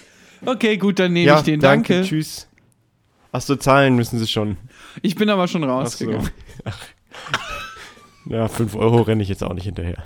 Okay, 0.45 0.77
gut, 0.77 0.99
dann 0.99 1.11
nehme 1.11 1.27
ja, 1.27 1.37
ich 1.39 1.43
den. 1.43 1.59
Danke. 1.59 2.03
Tschüss. 2.03 2.47
Ach 3.33 3.41
so, 3.41 3.57
zahlen 3.57 3.97
müssen 3.97 4.17
Sie 4.19 4.27
schon. 4.27 4.55
Ich 5.01 5.15
bin 5.15 5.29
aber 5.29 5.49
schon 5.49 5.61
Ach 5.65 5.67
so. 5.67 5.73
rausgegangen. 5.73 6.29
Ach. 6.63 6.79
Ja, 8.29 8.47
5 8.47 8.73
Euro 8.75 9.01
renne 9.01 9.21
ich 9.21 9.27
jetzt 9.27 9.43
auch 9.43 9.53
nicht 9.53 9.65
hinterher. 9.65 10.01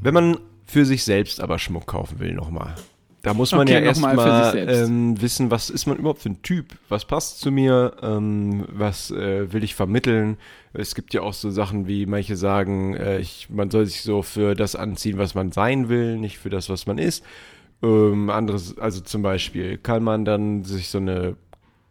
Wenn 0.00 0.14
man 0.14 0.38
für 0.66 0.84
sich 0.84 1.04
selbst 1.04 1.40
aber 1.40 1.60
Schmuck 1.60 1.86
kaufen 1.86 2.18
will, 2.18 2.34
nochmal. 2.34 2.74
Da 3.22 3.34
muss 3.34 3.52
man 3.52 3.62
Okay, 3.62 3.74
ja 3.74 3.80
erstmal 3.80 4.56
ähm, 4.56 5.20
wissen, 5.20 5.50
was 5.52 5.70
ist 5.70 5.86
man 5.86 5.96
überhaupt 5.96 6.22
für 6.22 6.30
ein 6.30 6.42
Typ? 6.42 6.76
Was 6.88 7.04
passt 7.04 7.38
zu 7.40 7.52
mir? 7.52 7.94
Ähm, 8.02 8.64
was 8.68 9.12
äh, 9.12 9.52
will 9.52 9.62
ich 9.62 9.76
vermitteln? 9.76 10.38
Es 10.72 10.96
gibt 10.96 11.14
ja 11.14 11.22
auch 11.22 11.32
so 11.32 11.50
Sachen 11.50 11.86
wie 11.86 12.04
manche 12.06 12.34
sagen, 12.36 12.96
äh, 12.96 13.18
ich, 13.18 13.48
man 13.48 13.70
soll 13.70 13.86
sich 13.86 14.02
so 14.02 14.22
für 14.22 14.56
das 14.56 14.74
anziehen, 14.74 15.18
was 15.18 15.36
man 15.36 15.52
sein 15.52 15.88
will, 15.88 16.18
nicht 16.18 16.38
für 16.38 16.50
das, 16.50 16.68
was 16.68 16.86
man 16.86 16.98
ist. 16.98 17.24
Ähm, 17.80 18.28
anderes, 18.28 18.76
also 18.78 19.00
zum 19.00 19.22
Beispiel 19.22 19.78
kann 19.78 20.02
man 20.02 20.24
dann 20.24 20.64
sich 20.64 20.88
so 20.88 20.98
eine 20.98 21.36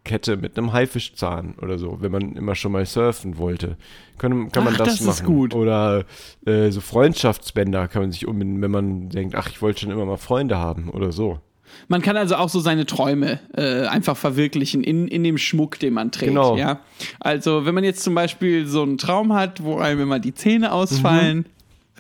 Kette 0.04 0.36
mit 0.38 0.58
einem 0.58 0.74
Haifischzahn 0.74 1.56
oder 1.62 1.78
so, 1.78 1.98
wenn 2.02 2.12
man 2.12 2.34
immer 2.36 2.56
schon 2.56 2.72
mal 2.72 2.86
surfen 2.86 3.38
wollte. 3.38 3.78
Kann, 4.18 4.52
kann 4.52 4.64
man 4.64 4.74
Ach, 4.74 4.78
das, 4.80 4.88
das 4.98 5.02
ist 5.02 5.08
machen. 5.24 5.26
gut. 5.26 5.54
Oder 5.56 6.06
äh, 6.46 6.70
so 6.72 6.82
Freundschaftsbänder 6.82 7.88
kann 7.88 8.02
man 8.04 8.12
sich 8.12 8.28
umbinden, 8.28 8.62
wenn 8.62 8.72
man 8.72 9.10
denkt, 9.10 9.36
ach, 9.36 9.50
ich 9.50 9.62
wollte 9.62 9.82
schon 9.82 9.92
immer 9.92 10.06
mal 10.06 10.18
Freunde 10.18 10.58
haben 10.58 10.90
oder 10.90 11.12
so. 11.12 11.40
Man 11.88 12.02
kann 12.02 12.18
also 12.18 12.36
auch 12.36 12.50
so 12.50 12.60
seine 12.60 12.86
Träume 12.86 13.40
äh, 13.56 13.86
einfach 13.88 14.18
verwirklichen 14.18 14.84
in, 14.84 15.08
in 15.08 15.24
dem 15.24 15.38
Schmuck, 15.38 15.80
den 15.80 15.94
man 15.94 16.12
trägt. 16.12 16.30
Genau. 16.32 16.58
Ja? 16.58 16.80
Also, 17.20 17.66
wenn 17.66 17.74
man 17.74 17.84
jetzt 17.86 18.04
zum 18.04 18.14
Beispiel 18.14 18.66
so 18.68 18.82
einen 18.84 18.98
Traum 18.98 19.34
hat, 19.34 19.64
wo 19.64 19.78
einem 19.78 20.02
immer 20.02 20.20
die 20.20 20.34
Zähne 20.34 20.72
ausfallen, 20.74 21.38
Mhm. 21.38 21.46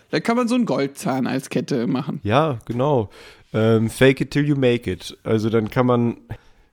dann 0.10 0.24
kann 0.24 0.36
man 0.36 0.48
so 0.50 0.56
einen 0.56 0.66
Goldzahn 0.66 1.26
als 1.26 1.50
Kette 1.50 1.88
machen. 1.88 2.20
Ja, 2.24 2.60
genau. 2.66 3.10
Ähm, 3.54 3.90
fake 3.90 4.22
it 4.22 4.32
till 4.32 4.46
you 4.46 4.56
make 4.58 4.92
it. 4.92 5.18
Also 5.24 5.50
dann 5.50 5.70
kann 5.70 5.86
man, 5.86 6.18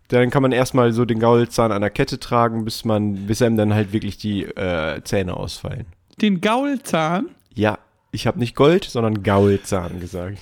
dann 0.09 0.31
kann 0.31 0.43
man 0.43 0.53
erstmal 0.53 0.93
so 0.93 1.05
den 1.05 1.21
Gaulzahn 1.21 1.71
an 1.73 1.83
der 1.83 1.91
Kette 1.91 2.19
tragen, 2.19 2.65
bis 2.65 2.85
man, 2.85 3.27
bis 3.27 3.43
einem 3.43 3.57
dann 3.57 3.75
halt 3.75 3.93
wirklich 3.93 4.17
die 4.19 4.45
äh, 4.45 5.03
Zähne 5.05 5.37
ausfallen. 5.37 5.87
Den 6.21 6.41
Gaulzahn? 6.41 7.27
Ja, 7.55 7.79
ich 8.11 8.27
habe 8.27 8.39
nicht 8.39 8.57
Gold, 8.57 8.85
sondern 8.85 9.23
Gaulzahn 9.23 10.01
gesagt. 10.01 10.39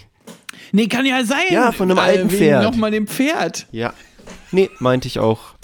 Nee, 0.72 0.87
kann 0.87 1.05
ja 1.05 1.24
sein. 1.24 1.38
Ja, 1.50 1.72
von 1.72 1.90
einem 1.90 1.98
alten 1.98 2.31
wegen 2.31 2.38
Pferd. 2.38 2.64
Nochmal 2.64 2.90
dem 2.90 3.07
Pferd. 3.07 3.66
Ja. 3.72 3.92
Nee, 4.52 4.70
meinte 4.79 5.09
ich 5.09 5.18
auch. 5.18 5.55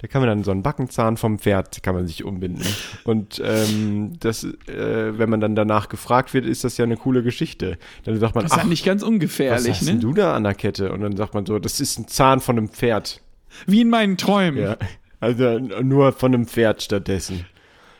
Da 0.00 0.06
kann 0.06 0.22
man 0.22 0.28
dann 0.28 0.44
so 0.44 0.52
einen 0.52 0.62
Backenzahn 0.62 1.16
vom 1.16 1.40
Pferd 1.40 1.82
kann 1.82 1.96
man 1.96 2.06
sich 2.06 2.22
umbinden. 2.22 2.64
Und 3.02 3.42
ähm, 3.44 4.12
das, 4.20 4.44
äh, 4.44 5.18
wenn 5.18 5.28
man 5.28 5.40
dann 5.40 5.56
danach 5.56 5.88
gefragt 5.88 6.34
wird, 6.34 6.46
ist 6.46 6.62
das 6.62 6.76
ja 6.76 6.84
eine 6.84 6.96
coole 6.96 7.24
Geschichte. 7.24 7.78
Dann 8.04 8.18
sagt 8.20 8.36
man, 8.36 8.44
Das 8.44 8.52
ist 8.52 8.58
ach, 8.60 8.64
nicht 8.64 8.84
ganz 8.84 9.02
was 9.02 9.08
ungefährlich, 9.08 9.70
hast 9.70 9.88
denn 9.88 9.96
ne? 9.96 10.00
du 10.00 10.12
da 10.12 10.34
an 10.34 10.44
der 10.44 10.54
Kette? 10.54 10.92
Und 10.92 11.00
dann 11.00 11.16
sagt 11.16 11.34
man 11.34 11.46
so, 11.46 11.58
das 11.58 11.80
ist 11.80 11.98
ein 11.98 12.06
Zahn 12.06 12.38
von 12.38 12.56
einem 12.56 12.68
Pferd. 12.68 13.20
Wie 13.66 13.80
in 13.80 13.90
meinen 13.90 14.16
Träumen. 14.16 14.62
Ja. 14.62 14.76
Also 15.20 15.58
nur 15.58 16.12
von 16.12 16.34
einem 16.34 16.46
Pferd 16.46 16.82
stattdessen. 16.82 17.44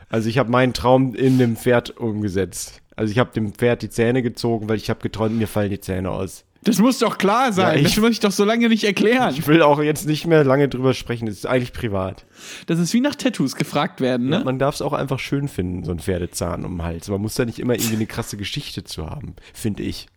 Also 0.08 0.28
ich 0.28 0.38
habe 0.38 0.50
meinen 0.50 0.72
Traum 0.72 1.14
in 1.14 1.38
dem 1.38 1.56
Pferd 1.56 1.96
umgesetzt. 1.98 2.80
Also 2.96 3.12
ich 3.12 3.18
habe 3.18 3.30
dem 3.32 3.52
Pferd 3.52 3.82
die 3.82 3.90
Zähne 3.90 4.22
gezogen, 4.22 4.68
weil 4.68 4.76
ich 4.76 4.88
habe 4.90 5.00
geträumt, 5.00 5.36
mir 5.36 5.46
fallen 5.48 5.70
die 5.70 5.80
Zähne 5.80 6.10
aus. 6.10 6.44
Das 6.64 6.78
muss 6.78 6.98
doch 6.98 7.18
klar 7.18 7.52
sein. 7.52 7.76
Ja, 7.76 7.80
ich- 7.86 7.94
das 7.94 8.02
muss 8.02 8.10
ich 8.10 8.20
doch 8.20 8.32
so 8.32 8.44
lange 8.44 8.68
nicht 8.68 8.82
erklären. 8.84 9.32
Ich 9.32 9.46
will 9.46 9.62
auch 9.62 9.80
jetzt 9.80 10.06
nicht 10.06 10.26
mehr 10.26 10.42
lange 10.44 10.68
drüber 10.68 10.92
sprechen, 10.92 11.26
das 11.26 11.36
ist 11.36 11.46
eigentlich 11.46 11.72
privat. 11.72 12.26
Das 12.66 12.78
ist 12.80 12.92
wie 12.94 13.00
nach 13.00 13.14
Tattoos 13.14 13.54
gefragt 13.54 14.00
werden, 14.00 14.28
ne? 14.28 14.38
Ja, 14.38 14.44
man 14.44 14.58
darf 14.58 14.74
es 14.74 14.82
auch 14.82 14.92
einfach 14.92 15.20
schön 15.20 15.46
finden, 15.48 15.84
so 15.84 15.92
ein 15.92 16.00
Pferdezahn 16.00 16.64
um 16.64 16.78
den 16.78 16.82
Hals. 16.84 17.08
Man 17.08 17.20
muss 17.20 17.34
da 17.34 17.44
nicht 17.44 17.60
immer 17.60 17.74
irgendwie 17.74 17.94
eine 17.96 18.06
krasse 18.06 18.36
Geschichte 18.36 18.82
zu 18.82 19.06
haben, 19.06 19.34
finde 19.54 19.84
ich. 19.84 20.08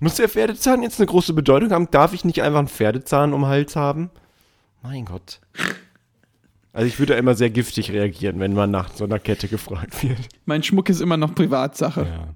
Muss 0.00 0.16
der 0.16 0.28
Pferdezahn 0.28 0.82
jetzt 0.82 0.98
eine 1.00 1.06
große 1.06 1.32
Bedeutung 1.32 1.70
haben? 1.70 1.90
Darf 1.90 2.12
ich 2.12 2.24
nicht 2.24 2.42
einfach 2.42 2.58
einen 2.58 2.68
Pferdezahn 2.68 3.32
um 3.32 3.42
den 3.42 3.48
Hals 3.48 3.74
haben? 3.76 4.10
Mein 4.88 5.04
Gott. 5.04 5.40
Also 6.72 6.86
ich 6.86 6.98
würde 6.98 7.12
immer 7.14 7.34
sehr 7.34 7.50
giftig 7.50 7.90
reagieren, 7.90 8.40
wenn 8.40 8.54
man 8.54 8.70
nach 8.70 8.90
so 8.94 9.04
einer 9.04 9.18
Kette 9.18 9.46
gefragt 9.46 10.02
wird. 10.02 10.18
Mein 10.46 10.62
Schmuck 10.62 10.88
ist 10.88 11.02
immer 11.02 11.18
noch 11.18 11.34
Privatsache. 11.34 12.06
Ja. 12.06 12.28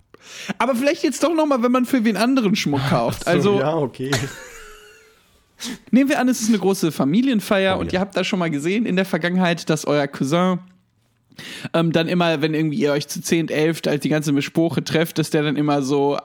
Aber 0.59 0.75
vielleicht 0.75 1.03
jetzt 1.03 1.25
doch 1.25 1.35
nochmal, 1.35 1.63
wenn 1.63 1.73
man 1.73 1.87
für 1.87 2.05
wen 2.05 2.19
anderen 2.19 2.55
Schmuck 2.55 2.83
kauft. 2.91 3.27
Also 3.27 3.59
ja, 3.59 3.75
okay. 3.75 4.11
nehmen 5.91 6.11
wir 6.11 6.21
an, 6.21 6.29
es 6.29 6.43
ist 6.43 6.51
eine 6.51 6.59
große 6.59 6.93
Familienfeier 6.93 7.79
Oh, 7.79 7.81
und 7.81 7.87
ja. 7.87 7.95
ihr 7.95 8.01
habt 8.01 8.15
da 8.19 8.23
schon 8.23 8.39
mal 8.39 8.51
gesehen 8.51 8.85
in 8.85 8.97
der 8.97 9.07
Vergangenheit, 9.07 9.71
dass 9.71 9.87
euer 9.87 10.07
Cousin 10.07 10.59
ähm, 11.73 11.93
dann 11.93 12.09
immer, 12.09 12.43
wenn 12.43 12.55
irgendwie 12.55 12.79
ihr 12.79 12.93
euch 12.93 13.09
zu 13.09 13.21
10, 13.21 13.49
11 13.49 13.83
als 13.87 14.01
die 14.03 14.09
ganze 14.09 14.33
Mischproche 14.33 14.83
trefft, 14.85 15.19
dass 15.19 15.31
der 15.31 15.43
dann 15.43 15.57
immer 15.57 15.83
so 15.83 16.19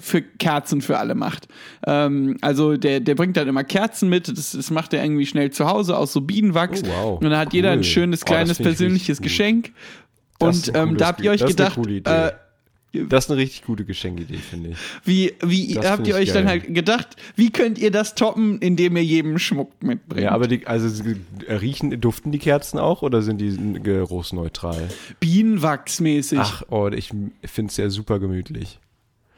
für 0.00 0.22
Kerzen 0.22 0.80
für 0.80 0.98
alle 0.98 1.14
macht. 1.14 1.48
Ähm, 1.86 2.36
also 2.40 2.76
der, 2.76 3.00
der 3.00 3.14
bringt 3.14 3.36
dann 3.36 3.48
immer 3.48 3.64
Kerzen 3.64 4.08
mit, 4.08 4.28
das, 4.28 4.52
das 4.52 4.70
macht 4.70 4.92
er 4.92 5.02
irgendwie 5.02 5.26
schnell 5.26 5.50
zu 5.50 5.66
Hause 5.66 5.96
aus 5.96 6.12
so 6.12 6.20
Bienenwachs. 6.20 6.82
Oh, 6.84 6.88
wow. 6.88 7.20
Und 7.20 7.24
dann 7.24 7.38
hat 7.38 7.52
jeder 7.52 7.70
ein 7.70 7.78
Cool. 7.78 7.84
schönes, 7.84 8.22
Oh, 8.22 8.26
kleines, 8.26 8.58
ich 8.58 8.64
persönliches. 8.64 9.20
Geschenk. 9.20 9.72
Und 10.38 10.72
ähm, 10.74 10.96
da 10.96 11.08
habt 11.08 11.20
ihr 11.20 11.30
euch 11.30 11.44
gedacht, 11.44 11.78
äh, 12.06 12.32
Das 12.92 13.24
ist 13.26 13.30
eine 13.30 13.40
richtig 13.40 13.62
gute 13.64 13.84
Geschenkidee, 13.84 14.38
finde 14.38 14.70
ich. 14.70 14.76
wie, 15.04 15.32
wie 15.44 15.74
Das 15.74 15.88
habt 15.88 16.06
ihr 16.08 16.16
euch 16.16 16.32
dann 16.32 16.46
geil. 16.46 16.60
halt 16.62 16.74
gedacht, 16.74 17.08
wie 17.36 17.50
könnt 17.50 17.78
ihr 17.78 17.92
das 17.92 18.16
toppen, 18.16 18.58
indem 18.58 18.96
ihr 18.96 19.04
jedem 19.04 19.38
Schmuck 19.38 19.70
mitbringt? 19.82 20.24
Ja, 20.24 20.32
aber 20.32 20.48
die, 20.48 20.66
also 20.66 21.04
riechen, 21.48 22.00
duften 22.00 22.32
die 22.32 22.38
Kerzen 22.40 22.78
auch 22.80 23.02
oder 23.02 23.22
sind 23.22 23.38
die 23.40 23.56
geruchsneutral? 23.82 24.88
Bienenwachsmäßig. 25.20 26.38
Ach, 26.40 26.62
oh, 26.70 26.88
ich 26.88 27.08
finde 27.44 27.70
es 27.70 27.76
ja 27.76 27.88
super 27.90 28.18
gemütlich. 28.18 28.78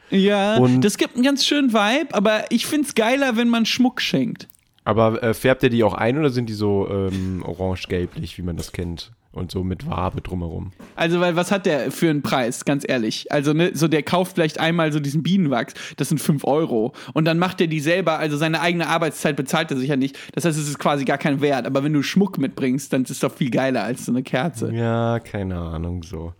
Ja, 0.09 0.57
Und- 0.57 0.81
das 0.81 0.97
gibt 0.97 1.15
einen 1.15 1.23
ganz 1.23 1.45
schönen 1.45 1.73
Vibe, 1.73 2.13
aber 2.13 2.45
ich 2.51 2.65
find's 2.65 2.95
geiler, 2.95 3.37
wenn 3.37 3.49
man 3.49 3.65
Schmuck 3.65 4.01
schenkt. 4.01 4.47
Aber 4.83 5.23
äh, 5.23 5.33
färbt 5.33 5.63
ihr 5.63 5.69
die 5.69 5.83
auch 5.83 5.93
ein 5.93 6.17
oder 6.17 6.29
sind 6.29 6.47
die 6.49 6.53
so 6.53 6.87
ähm, 6.89 7.41
orange-gelblich, 7.45 8.37
wie 8.37 8.41
man 8.41 8.57
das 8.57 8.71
kennt? 8.73 9.11
Und 9.33 9.51
so 9.51 9.63
mit 9.63 9.87
Wabe 9.87 10.21
drumherum. 10.21 10.73
Also, 10.95 11.19
weil 11.19 11.35
was 11.35 11.51
hat 11.51 11.65
der 11.65 11.91
für 11.91 12.07
einen 12.09 12.21
Preis, 12.21 12.65
ganz 12.65 12.85
ehrlich? 12.87 13.31
Also, 13.31 13.53
ne, 13.53 13.71
so 13.73 13.87
der 13.87 14.03
kauft 14.03 14.35
vielleicht 14.35 14.59
einmal 14.59 14.91
so 14.93 14.99
diesen 14.99 15.23
Bienenwachs, 15.23 15.73
das 15.97 16.09
sind 16.09 16.19
5 16.19 16.43
Euro. 16.45 16.93
Und 17.13 17.25
dann 17.25 17.39
macht 17.39 17.59
er 17.59 17.65
die 17.65 17.79
selber, 17.79 18.19
also 18.19 18.37
seine 18.37 18.61
eigene 18.61 18.87
Arbeitszeit 18.87 19.35
bezahlt 19.35 19.71
er 19.71 19.77
sicher 19.77 19.97
nicht. 19.97 20.19
Das 20.33 20.45
heißt, 20.45 20.57
es 20.57 20.69
ist 20.69 20.77
quasi 20.77 21.03
gar 21.03 21.17
kein 21.17 21.41
Wert. 21.41 21.65
Aber 21.65 21.83
wenn 21.83 21.93
du 21.93 22.03
Schmuck 22.03 22.37
mitbringst, 22.37 22.93
dann 22.93 23.03
ist 23.03 23.09
es 23.09 23.19
doch 23.19 23.33
viel 23.33 23.49
geiler 23.49 23.83
als 23.83 24.05
so 24.05 24.11
eine 24.11 24.21
Kerze. 24.21 24.71
Ja, 24.71 25.19
keine 25.19 25.57
Ahnung, 25.57 26.03
so. 26.03 26.33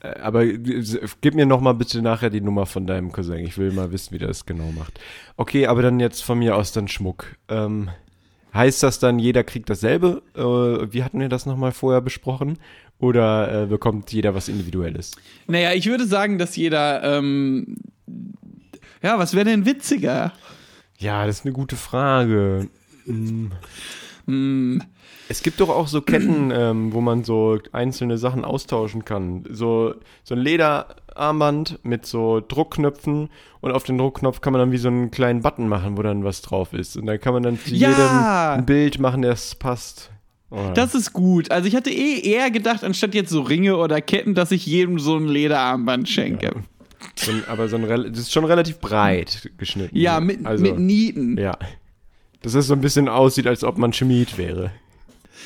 Äh, 0.00 0.18
Aber 0.20 0.44
äh, 0.44 0.58
gib 1.20 1.34
mir 1.34 1.46
noch 1.46 1.60
mal 1.60 1.74
bitte 1.74 2.02
nachher 2.02 2.30
die 2.30 2.40
Nummer 2.40 2.66
von 2.66 2.86
deinem 2.86 3.12
Cousin. 3.12 3.38
Ich 3.44 3.58
will 3.58 3.70
mal 3.70 3.92
wissen, 3.92 4.12
wie 4.12 4.18
der 4.18 4.28
das 4.28 4.44
genau 4.44 4.72
macht. 4.76 4.98
Okay, 5.36 5.66
aber 5.66 5.82
dann 5.82 6.00
jetzt 6.00 6.24
von 6.24 6.38
mir 6.38 6.56
aus 6.56 6.72
dann 6.72 6.88
Schmuck. 6.88 7.26
Ähm, 7.48 7.90
heißt 8.54 8.82
das 8.82 8.98
dann, 8.98 9.18
jeder 9.18 9.44
kriegt 9.44 9.70
dasselbe? 9.70 10.22
Äh, 10.34 10.92
wie 10.92 11.02
hatten 11.02 11.20
wir 11.20 11.28
das 11.28 11.46
noch 11.46 11.56
mal 11.56 11.72
vorher 11.72 12.00
besprochen? 12.00 12.58
Oder 12.98 13.62
äh, 13.62 13.66
bekommt 13.66 14.12
jeder 14.12 14.34
was 14.34 14.48
Individuelles? 14.48 15.12
Naja, 15.46 15.72
ich 15.72 15.86
würde 15.86 16.06
sagen, 16.06 16.38
dass 16.38 16.56
jeder, 16.56 17.02
ähm, 17.02 17.78
ja, 19.02 19.18
was 19.18 19.34
wäre 19.34 19.46
denn 19.46 19.64
witziger? 19.64 20.32
Ja, 20.98 21.26
das 21.26 21.38
ist 21.38 21.46
eine 21.46 21.54
gute 21.54 21.76
Frage. 21.76 22.68
Hm. 23.06 24.82
Es 25.28 25.42
gibt 25.42 25.60
doch 25.60 25.68
auch 25.68 25.88
so 25.88 26.02
Ketten, 26.02 26.50
ähm, 26.52 26.92
wo 26.92 27.00
man 27.00 27.24
so 27.24 27.58
einzelne 27.72 28.18
Sachen 28.18 28.44
austauschen 28.44 29.04
kann. 29.04 29.44
So, 29.48 29.94
so 30.24 30.34
ein 30.34 30.40
Lederarmband 31.10 31.78
mit 31.82 32.06
so 32.06 32.40
Druckknöpfen 32.40 33.28
und 33.60 33.72
auf 33.72 33.84
den 33.84 33.98
Druckknopf 33.98 34.40
kann 34.40 34.52
man 34.52 34.60
dann 34.60 34.72
wie 34.72 34.78
so 34.78 34.88
einen 34.88 35.10
kleinen 35.10 35.42
Button 35.42 35.68
machen, 35.68 35.96
wo 35.96 36.02
dann 36.02 36.24
was 36.24 36.42
drauf 36.42 36.72
ist. 36.72 36.96
Und 36.96 37.06
dann 37.06 37.20
kann 37.20 37.32
man 37.34 37.42
dann 37.42 37.58
zu 37.58 37.74
Ja! 37.74 37.90
jedem 37.90 38.60
ein 38.60 38.66
Bild 38.66 38.98
machen, 38.98 39.22
das 39.22 39.54
passt. 39.54 40.10
Oh, 40.50 40.70
Das 40.74 40.94
ist 40.94 41.12
gut. 41.12 41.50
Also 41.50 41.68
ich 41.68 41.76
hatte 41.76 41.90
eh 41.90 42.20
eher 42.20 42.50
gedacht, 42.50 42.82
anstatt 42.84 43.14
jetzt 43.14 43.30
so 43.30 43.42
Ringe 43.42 43.76
oder 43.76 44.00
Ketten, 44.00 44.34
dass 44.34 44.50
ich 44.50 44.66
jedem 44.66 44.98
so 44.98 45.16
ein 45.16 45.28
Lederarmband 45.28 46.08
schenke. 46.08 46.50
so 47.16 47.30
ein, 47.30 47.44
aber 47.48 47.68
so 47.68 47.76
ein, 47.76 47.86
das 47.86 48.18
ist 48.18 48.32
schon 48.32 48.44
relativ 48.44 48.78
breit 48.80 49.50
geschnitten. 49.58 49.96
Ja, 49.96 50.20
mit, 50.20 50.44
also, 50.44 50.62
mit 50.62 50.78
Nieten. 50.78 51.38
Ja. 51.38 51.56
Dass 52.42 52.54
es 52.54 52.66
so 52.66 52.74
ein 52.74 52.80
bisschen 52.80 53.08
aussieht, 53.08 53.46
als 53.46 53.62
ob 53.64 53.78
man 53.78 53.92
Schmied 53.92 54.38
wäre. 54.38 54.70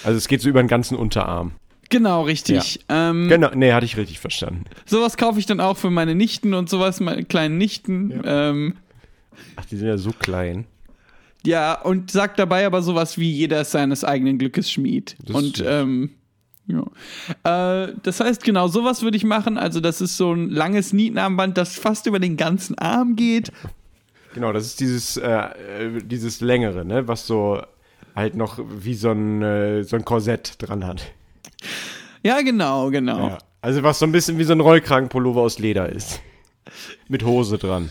Also 0.05 0.17
es 0.17 0.29
geht 0.29 0.41
so 0.41 0.49
über 0.49 0.63
den 0.63 0.69
ganzen 0.69 0.97
Unterarm. 0.97 1.53
Genau, 1.91 2.23
richtig. 2.23 2.81
Ähm, 2.89 3.29
Genau, 3.29 3.51
nee, 3.55 3.73
hatte 3.73 3.87
ich 3.87 3.97
richtig 3.97 4.19
verstanden. 4.21 4.65
Sowas 4.87 5.17
kaufe 5.17 5.39
ich 5.39 5.47
dann 5.47 5.61
auch 5.61 5.77
für 5.77 5.91
meine 5.91 6.15
Nichten 6.15 6.55
und 6.55 6.69
sowas, 6.69 7.01
meine 7.01 7.25
kleinen 7.25 7.59
Nichten. 7.59 8.11
Ja, 8.11 8.51
ähm, 8.51 8.75
Ach, 9.57 9.65
die 9.65 9.77
sind 9.77 9.89
ja 9.89 9.99
so 9.99 10.13
klein. 10.13 10.67
ja 11.45 11.81
und 11.81 12.11
sagt 12.11 12.39
dabei 12.39 12.67
aber 12.67 12.83
sowas 12.83 13.19
wie 13.19 13.31
jeder 13.31 13.61
ist 13.61 13.73
seines 13.73 14.05
eigenen 14.05 14.39
Glückes 14.39 14.71
Schmied. 14.71 15.17
Das 15.25 15.37
und 15.37 15.63
ähm, 15.67 16.11
ja. 16.67 17.87
Äh, 17.87 17.93
das 18.03 18.21
heißt, 18.21 18.43
genau, 18.43 18.69
sowas 18.69 19.03
würde 19.03 19.17
ich 19.17 19.25
machen. 19.25 19.59
Also, 19.59 19.81
das 19.81 20.01
ist 20.01 20.17
so 20.17 20.33
ein 20.33 20.49
langes 20.51 20.93
Nietenarmband, 20.93 21.59
das 21.59 21.77
fast 21.77 22.07
über 22.07 22.19
den 22.19 22.37
ganzen 22.37 22.79
Arm 22.79 23.17
geht. 23.17 23.53
Genau, 24.35 24.53
das 24.53 24.67
ist 24.67 24.81
dieses, 24.81 25.17
äh, 25.17 25.29
äh, 25.29 26.03
dieses 26.03 26.41
längere, 26.41 26.85
ne, 26.85 27.07
was 27.07 27.27
so 27.27 27.63
halt 28.17 28.35
noch 28.35 28.59
wie 28.81 28.95
so 28.95 29.11
ein, 29.11 29.43
äh, 29.43 29.85
so 29.85 29.97
ein 29.97 30.05
Korsett 30.05 30.55
dran 30.59 30.87
hat. 30.87 31.13
Ja, 32.23 32.41
genau, 32.41 32.91
genau. 32.91 33.29
Ja. 33.29 33.39
Also 33.61 33.83
was 33.83 33.99
so 33.99 34.07
ein 34.07 34.13
bisschen 34.13 34.39
wie 34.39 34.45
so 34.45 34.53
ein 34.53 34.61
Rollkragenpullover 34.61 35.41
aus 35.41 35.59
Leder 35.59 35.89
ist. 35.89 36.21
Mit 37.09 37.25
Hose 37.25 37.59
dran. 37.59 37.91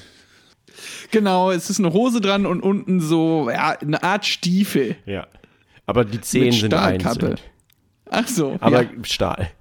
Genau, 1.12 1.52
es 1.52 1.70
ist 1.70 1.80
eine 1.80 1.94
Hose 1.94 2.22
dran 2.22 2.46
und 2.46 2.62
unten 2.62 3.00
so, 3.00 3.50
ja, 3.50 3.78
eine 3.80 4.02
Art 4.02 4.26
Stiefel. 4.26 4.96
Ja. 5.06 5.28
Aber 5.86 6.06
die 6.06 6.22
Zehen 6.22 6.46
Mit 6.46 6.54
sind 6.56 6.74
einzeln. 6.74 7.38
Ach 8.10 8.28
so, 8.28 8.58
Aber 8.60 8.84
ja. 8.84 8.90
Stahl. 9.04 9.52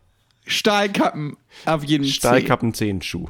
Stahlkappen 0.46 1.36
auf 1.64 1.84
jeden 1.84 2.04
Fall. 2.04 2.12
Stahlkappen, 2.12 2.74
Zehenschuh. 2.74 3.28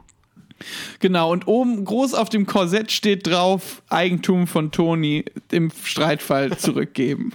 Genau, 1.00 1.32
und 1.32 1.48
oben 1.48 1.84
groß 1.84 2.14
auf 2.14 2.28
dem 2.28 2.46
Korsett 2.46 2.92
steht 2.92 3.26
drauf, 3.26 3.82
Eigentum 3.88 4.46
von 4.46 4.70
Toni 4.70 5.24
im 5.50 5.70
Streitfall 5.84 6.56
zurückgeben. 6.58 7.32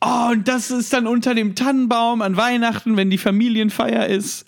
Oh, 0.00 0.30
und 0.32 0.46
das 0.46 0.70
ist 0.70 0.92
dann 0.92 1.06
unter 1.06 1.34
dem 1.34 1.54
Tannenbaum 1.54 2.22
an 2.22 2.36
Weihnachten, 2.36 2.96
wenn 2.96 3.10
die 3.10 3.18
Familienfeier 3.18 4.06
ist, 4.06 4.44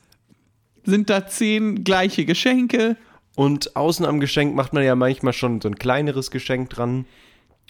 sind 0.84 1.10
da 1.10 1.26
zehn 1.26 1.84
gleiche 1.84 2.24
Geschenke. 2.24 2.96
Und 3.34 3.76
außen 3.76 4.04
am 4.04 4.20
Geschenk 4.20 4.54
macht 4.54 4.72
man 4.72 4.82
ja 4.82 4.94
manchmal 4.94 5.32
schon 5.32 5.60
so 5.60 5.68
ein 5.68 5.76
kleineres 5.76 6.30
Geschenk 6.30 6.70
dran. 6.70 7.06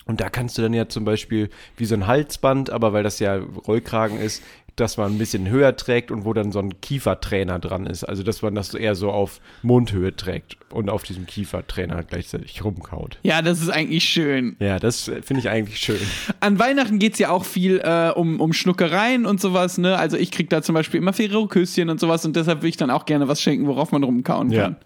Und 0.07 0.21
da 0.21 0.31
kannst 0.31 0.57
du 0.57 0.63
dann 0.63 0.73
ja 0.73 0.89
zum 0.89 1.05
Beispiel 1.05 1.51
wie 1.77 1.85
so 1.85 1.95
ein 1.95 2.07
Halsband, 2.07 2.71
aber 2.71 2.93
weil 2.93 3.03
das 3.03 3.19
ja 3.19 3.37
Rollkragen 3.37 4.19
ist, 4.19 4.43
dass 4.81 4.97
man 4.97 5.13
ein 5.13 5.19
bisschen 5.19 5.49
höher 5.49 5.77
trägt 5.77 6.11
und 6.11 6.25
wo 6.25 6.33
dann 6.33 6.53
so 6.53 6.59
ein 6.59 6.81
Kiefertrainer 6.81 7.59
dran 7.59 7.87
ist. 7.87 8.05
Also 8.05 8.23
dass 8.23 8.43
man 8.43 8.55
das 8.55 8.75
eher 8.75 8.95
so 8.95 9.11
auf 9.11 9.41
Mundhöhe 9.63 10.15
trägt 10.15 10.57
und 10.71 10.91
auf 10.91 11.03
diesem 11.03 11.27
Kiefertrainer 11.27 12.03
gleichzeitig 12.03 12.63
rumkaut. 12.65 13.19
Ja, 13.23 13.43
das 13.43 13.61
ist 13.61 13.71
eigentlich 13.71 14.05
schön. 14.05 14.57
Ja, 14.61 14.79
das 14.79 15.05
finde 15.05 15.39
ich 15.41 15.49
eigentlich 15.49 15.79
schön. 15.79 15.99
An 16.41 16.59
Weihnachten 16.59 16.99
geht's 16.99 17.19
ja 17.19 17.31
auch 17.31 17.45
viel 17.45 17.79
äh, 17.83 18.11
um, 18.15 18.41
um 18.41 18.53
Schnuckereien 18.53 19.27
und 19.27 19.41
sowas, 19.41 19.79
ne? 19.79 19.97
Also 19.99 20.17
ich 20.17 20.31
krieg 20.31 20.51
da 20.51 20.63
zum 20.63 20.75
Beispiel 20.75 20.99
immer 21.01 21.13
Ferrero-Küsschen 21.13 21.89
und 21.91 22.01
sowas 22.01 22.25
und 22.25 22.37
deshalb 22.37 22.63
will 22.63 22.69
ich 22.69 22.77
dann 22.77 22.91
auch 22.91 23.07
gerne 23.07 23.29
was 23.29 23.41
schenken, 23.41 23.67
worauf 23.67 23.93
man 23.93 24.03
rumkauen 24.05 24.51
Ja. 24.51 24.63
kann. 24.65 24.77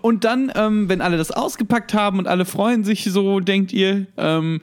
Und 0.00 0.24
dann, 0.24 0.52
ähm, 0.54 0.88
wenn 0.88 1.00
alle 1.00 1.16
das 1.16 1.30
ausgepackt 1.32 1.92
haben 1.92 2.18
und 2.18 2.28
alle 2.28 2.44
freuen 2.44 2.84
sich 2.84 3.04
so, 3.04 3.40
denkt 3.40 3.72
ihr, 3.72 4.06
ähm, 4.16 4.60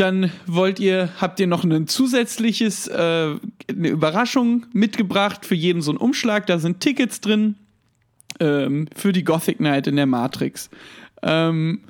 dann 0.00 0.30
wollt 0.46 0.78
ihr, 0.80 1.10
habt 1.20 1.40
ihr 1.40 1.46
noch 1.46 1.64
ein 1.64 1.86
zusätzliches, 1.86 2.86
äh, 2.88 3.36
eine 3.68 3.88
Überraschung 3.88 4.66
mitgebracht, 4.72 5.44
für 5.44 5.54
jeden 5.54 5.82
so 5.82 5.90
einen 5.90 5.98
Umschlag, 5.98 6.46
da 6.46 6.58
sind 6.58 6.80
Tickets 6.80 7.20
drin 7.20 7.56
ähm, 8.40 8.88
für 8.94 9.12
die 9.12 9.24
Gothic 9.24 9.60
Night 9.60 9.86
in 9.86 9.96
der 9.96 10.06
Matrix. 10.06 10.70
Ähm, 11.22 11.80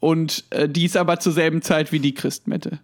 und 0.00 0.44
äh, 0.50 0.68
die 0.68 0.84
ist 0.84 0.96
aber 0.96 1.20
zur 1.20 1.32
selben 1.32 1.62
Zeit 1.62 1.92
wie 1.92 2.00
die 2.00 2.14
Christmette. 2.14 2.78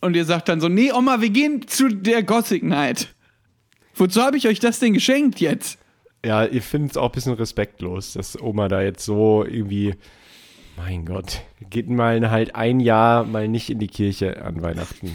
Und 0.00 0.14
ihr 0.14 0.24
sagt 0.24 0.48
dann 0.48 0.60
so, 0.60 0.68
nee, 0.68 0.92
Oma, 0.92 1.20
wir 1.20 1.30
gehen 1.30 1.66
zu 1.66 1.88
der 1.88 2.22
Gothic 2.22 2.62
Night. 2.62 3.08
Wozu 3.94 4.22
habe 4.22 4.36
ich 4.36 4.46
euch 4.46 4.60
das 4.60 4.78
denn 4.78 4.92
geschenkt 4.92 5.40
jetzt? 5.40 5.78
Ja, 6.24 6.44
ich 6.44 6.64
finde 6.64 6.88
es 6.88 6.96
auch 6.96 7.06
ein 7.06 7.12
bisschen 7.12 7.34
respektlos, 7.34 8.12
dass 8.12 8.40
Oma 8.40 8.68
da 8.68 8.82
jetzt 8.82 9.04
so 9.04 9.44
irgendwie, 9.44 9.94
mein 10.78 11.04
Gott, 11.04 11.42
geht 11.70 11.88
mal 11.88 12.30
halt 12.30 12.54
ein 12.54 12.80
Jahr 12.80 13.24
mal 13.24 13.48
nicht 13.48 13.70
in 13.70 13.78
die 13.78 13.88
Kirche 13.88 14.42
an 14.42 14.62
Weihnachten. 14.62 15.12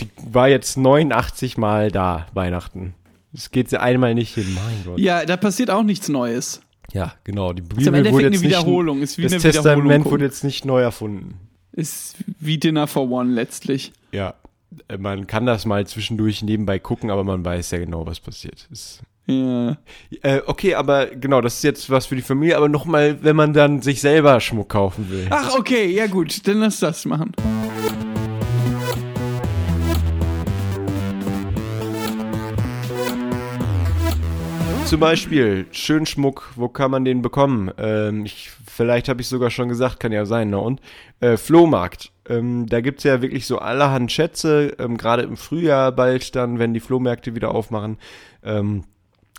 Die 0.00 0.08
war 0.30 0.48
jetzt 0.48 0.76
89 0.76 1.56
Mal 1.56 1.90
da, 1.90 2.26
Weihnachten. 2.34 2.94
Es 3.32 3.50
geht 3.50 3.70
sie 3.70 3.80
einmal 3.80 4.14
nicht 4.14 4.34
hin, 4.34 4.46
mein 4.54 4.84
Gott. 4.84 4.98
Ja, 4.98 5.24
da 5.24 5.36
passiert 5.36 5.70
auch 5.70 5.82
nichts 5.82 6.08
Neues. 6.08 6.60
Ja, 6.92 7.14
genau. 7.24 7.52
Die 7.52 7.62
Bibel 7.62 7.86
Endeffekt 7.86 8.12
wurde 8.12 8.26
eine 8.26 8.34
jetzt 8.34 8.42
nicht, 8.42 8.50
Wiederholung, 8.50 9.02
ist 9.02 9.18
wie 9.18 9.22
das 9.22 9.32
eine 9.32 9.42
Testament 9.42 10.04
wurde 10.04 10.24
jetzt 10.24 10.44
nicht 10.44 10.64
neu 10.64 10.80
erfunden. 10.80 11.34
Ist 11.72 12.16
wie 12.38 12.58
Dinner 12.58 12.86
for 12.86 13.10
One 13.10 13.32
letztlich. 13.32 13.92
Ja, 14.12 14.34
äh, 14.88 14.96
man 14.96 15.26
kann 15.26 15.46
das 15.46 15.66
mal 15.66 15.86
zwischendurch 15.86 16.42
nebenbei 16.42 16.78
gucken, 16.78 17.10
aber 17.10 17.24
man 17.24 17.44
weiß 17.44 17.70
ja 17.72 17.78
genau, 17.78 18.06
was 18.06 18.20
passiert. 18.20 18.66
Ist 18.70 19.02
Ja. 19.26 19.76
Äh, 20.22 20.40
okay, 20.46 20.74
aber 20.74 21.06
genau, 21.06 21.40
das 21.40 21.56
ist 21.56 21.64
jetzt 21.64 21.90
was 21.90 22.06
für 22.06 22.16
die 22.16 22.22
Familie, 22.22 22.56
aber 22.56 22.68
nochmal, 22.68 23.18
wenn 23.22 23.36
man 23.36 23.52
dann 23.52 23.82
sich 23.82 24.00
selber 24.00 24.40
Schmuck 24.40 24.68
kaufen 24.68 25.10
will. 25.10 25.26
Ach, 25.30 25.58
okay, 25.58 25.86
ja 25.86 26.06
gut, 26.06 26.46
dann 26.46 26.58
lass 26.58 26.78
das 26.78 27.04
machen. 27.04 27.32
zum 34.86 35.00
Beispiel, 35.00 35.66
schön 35.72 36.06
Schmuck, 36.06 36.52
wo 36.54 36.68
kann 36.68 36.92
man 36.92 37.04
den 37.04 37.20
bekommen? 37.20 37.72
Ähm, 37.76 38.24
ich, 38.24 38.50
vielleicht 38.64 39.08
habe 39.08 39.20
ich 39.20 39.26
sogar 39.26 39.50
schon 39.50 39.68
gesagt, 39.68 39.98
kann 39.98 40.12
ja 40.12 40.24
sein, 40.26 40.50
ne? 40.50 40.60
Und 40.60 40.80
äh, 41.18 41.36
Flohmarkt. 41.36 42.12
Ähm, 42.28 42.66
da 42.66 42.80
gibt's 42.80 43.02
ja 43.02 43.20
wirklich 43.20 43.46
so 43.46 43.58
allerhand 43.58 44.12
Schätze, 44.12 44.76
ähm, 44.78 44.96
gerade 44.96 45.24
im 45.24 45.36
Frühjahr 45.36 45.90
bald 45.90 46.36
dann, 46.36 46.60
wenn 46.60 46.72
die 46.72 46.80
Flohmärkte 46.80 47.34
wieder 47.34 47.52
aufmachen, 47.52 47.98
ähm, 48.44 48.84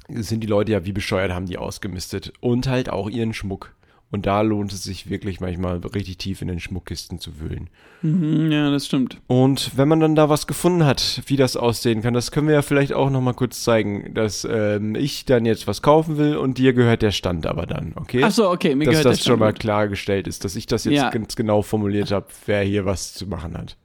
sind 0.10 0.42
die 0.42 0.48
Leute 0.48 0.72
ja 0.72 0.86
wie 0.86 0.94
bescheuert, 0.94 1.32
haben 1.32 1.46
die 1.48 1.58
ausgemistet. 1.58 2.34
Und 2.40 2.68
halt 2.68 2.90
auch 2.90 3.10
ihren 3.10 3.34
Schmuck. 3.34 3.74
Und 4.10 4.26
da 4.26 4.40
lohnt 4.40 4.72
es 4.72 4.84
sich 4.84 5.10
wirklich 5.10 5.42
manchmal 5.42 5.80
richtig 5.80 6.18
tief 6.18 6.42
in 6.42 6.48
den 6.48 6.62
Schmuckkisten 6.62 7.20
zu 7.20 7.42
wühlen. 7.42 7.70
Mhm, 8.02 8.50
ja, 8.54 8.72
das 8.72 8.86
stimmt. 8.86 9.20
Und 9.28 9.76
wenn 9.78 9.90
man 9.90 10.00
dann 10.00 10.16
da 10.16 10.30
was 10.30 10.48
gefunden 10.48 10.86
hat, 10.86 11.22
wie 11.26 11.36
das 11.36 11.58
aussehen 11.58 12.02
kann, 12.02 12.14
das 12.14 12.32
können 12.32 12.48
wir 12.48 12.56
ja 12.56 12.62
vielleicht 12.62 12.94
auch 12.94 13.10
nochmal 13.10 13.34
kurz 13.34 13.66
zeigen, 13.66 14.14
dass 14.14 14.48
ähm, 14.50 14.96
ich 14.96 15.26
dann 15.26 15.46
jetzt 15.46 15.68
was 15.68 15.82
kaufen 15.82 16.18
will 16.18 16.38
und 16.38 16.58
dir 16.58 16.72
gehört 16.72 17.02
der 17.02 17.12
Stand 17.12 17.46
aber 17.46 17.66
dann, 17.66 17.92
okay? 17.98 18.22
Ach 18.24 18.32
so, 18.32 18.50
okay, 18.50 18.76
mir 18.76 18.86
dass 18.86 18.92
gehört 18.94 19.06
das 19.08 19.18
der 19.18 19.24
schon 19.26 19.40
mal 19.40 19.48
Stand. 19.50 19.60
klargestellt 19.60 20.26
ist, 20.28 20.46
dass 20.46 20.56
ich 20.56 20.68
das 20.68 20.86
jetzt 20.86 20.94
Ja. 20.94 21.10
ganz 21.10 21.36
genau 21.36 21.62
formuliert 21.62 22.10
habe, 22.12 22.28
wer 22.46 22.62
hier 22.64 22.86
was 22.86 23.14
zu 23.14 23.28
machen 23.28 23.58
hat. 23.58 23.76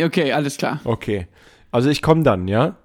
Okay, 0.00 0.30
alles 0.30 0.58
klar. 0.58 0.80
Okay. 0.84 1.26
Also 1.72 1.90
ich 1.90 2.02
komme 2.02 2.22
dann, 2.22 2.46
ja? 2.46 2.76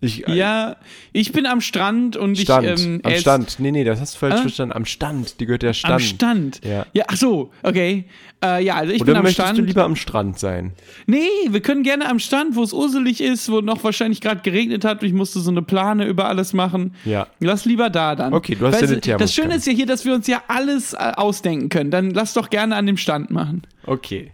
Ich, 0.00 0.28
äh, 0.28 0.34
Ja, 0.34 0.76
ich 1.14 1.32
bin 1.32 1.46
am 1.46 1.62
Strand 1.62 2.16
und 2.16 2.36
Stand. 2.36 2.78
ich 2.78 2.84
ähm, 2.84 3.00
am 3.02 3.12
ess- 3.12 3.20
Stand. 3.22 3.56
Nee, 3.58 3.70
nee, 3.70 3.84
das 3.84 4.00
hast 4.00 4.14
du 4.14 4.18
falsch 4.18 4.34
Ah? 4.34 4.42
verstanden. 4.42 4.74
Am 4.74 4.84
Stand. 4.84 5.40
Die 5.40 5.46
gehört 5.46 5.62
der 5.62 5.72
Stand. 5.72 5.94
Am 5.94 6.00
Stand. 6.00 6.60
Ja. 6.62 6.84
Ja, 6.92 7.04
ach 7.08 7.16
so, 7.16 7.50
okay. 7.62 8.04
Äh, 8.44 8.62
ja, 8.64 8.74
also 8.74 8.92
ich 8.92 9.00
Oder 9.00 9.12
bin 9.12 9.16
am 9.16 9.22
möchtest 9.22 9.46
Stand. 9.46 9.58
du 9.58 9.62
lieber 9.62 9.84
am 9.84 9.96
Strand 9.96 10.38
sein? 10.38 10.72
Nee, 11.06 11.26
wir 11.48 11.60
können 11.62 11.82
gerne 11.84 12.06
am 12.10 12.18
Stand, 12.18 12.54
wo 12.54 12.62
es 12.62 12.74
urselig 12.74 13.22
ist, 13.22 13.50
wo 13.50 13.62
noch 13.62 13.82
wahrscheinlich 13.82 14.20
gerade 14.20 14.42
geregnet 14.42 14.84
hat. 14.84 15.02
Ich 15.02 15.14
musste 15.14 15.40
so 15.40 15.50
eine 15.50 15.62
Plane 15.62 16.04
über 16.06 16.28
alles 16.28 16.52
machen. 16.52 16.94
Ja. 17.06 17.26
Lass 17.40 17.64
lieber 17.64 17.88
da 17.88 18.14
dann. 18.14 18.34
Okay, 18.34 18.56
du 18.56 18.66
hast 18.66 18.82
ja 18.82 18.88
eine 18.88 19.00
Thermoskanne. 19.00 19.18
Das 19.18 19.32
Schöne 19.34 19.54
ist 19.56 19.66
ja 19.66 19.72
hier, 19.72 19.86
dass 19.86 20.04
wir 20.04 20.12
uns 20.12 20.26
ja 20.26 20.42
alles 20.48 20.92
äh, 20.92 20.96
ausdenken 21.16 21.70
können. 21.70 21.90
Dann 21.90 22.10
lass 22.10 22.34
doch 22.34 22.50
gerne 22.50 22.76
an 22.76 22.84
dem 22.84 22.98
Stand 22.98 23.30
machen. 23.30 23.62
Okay. 23.86 24.32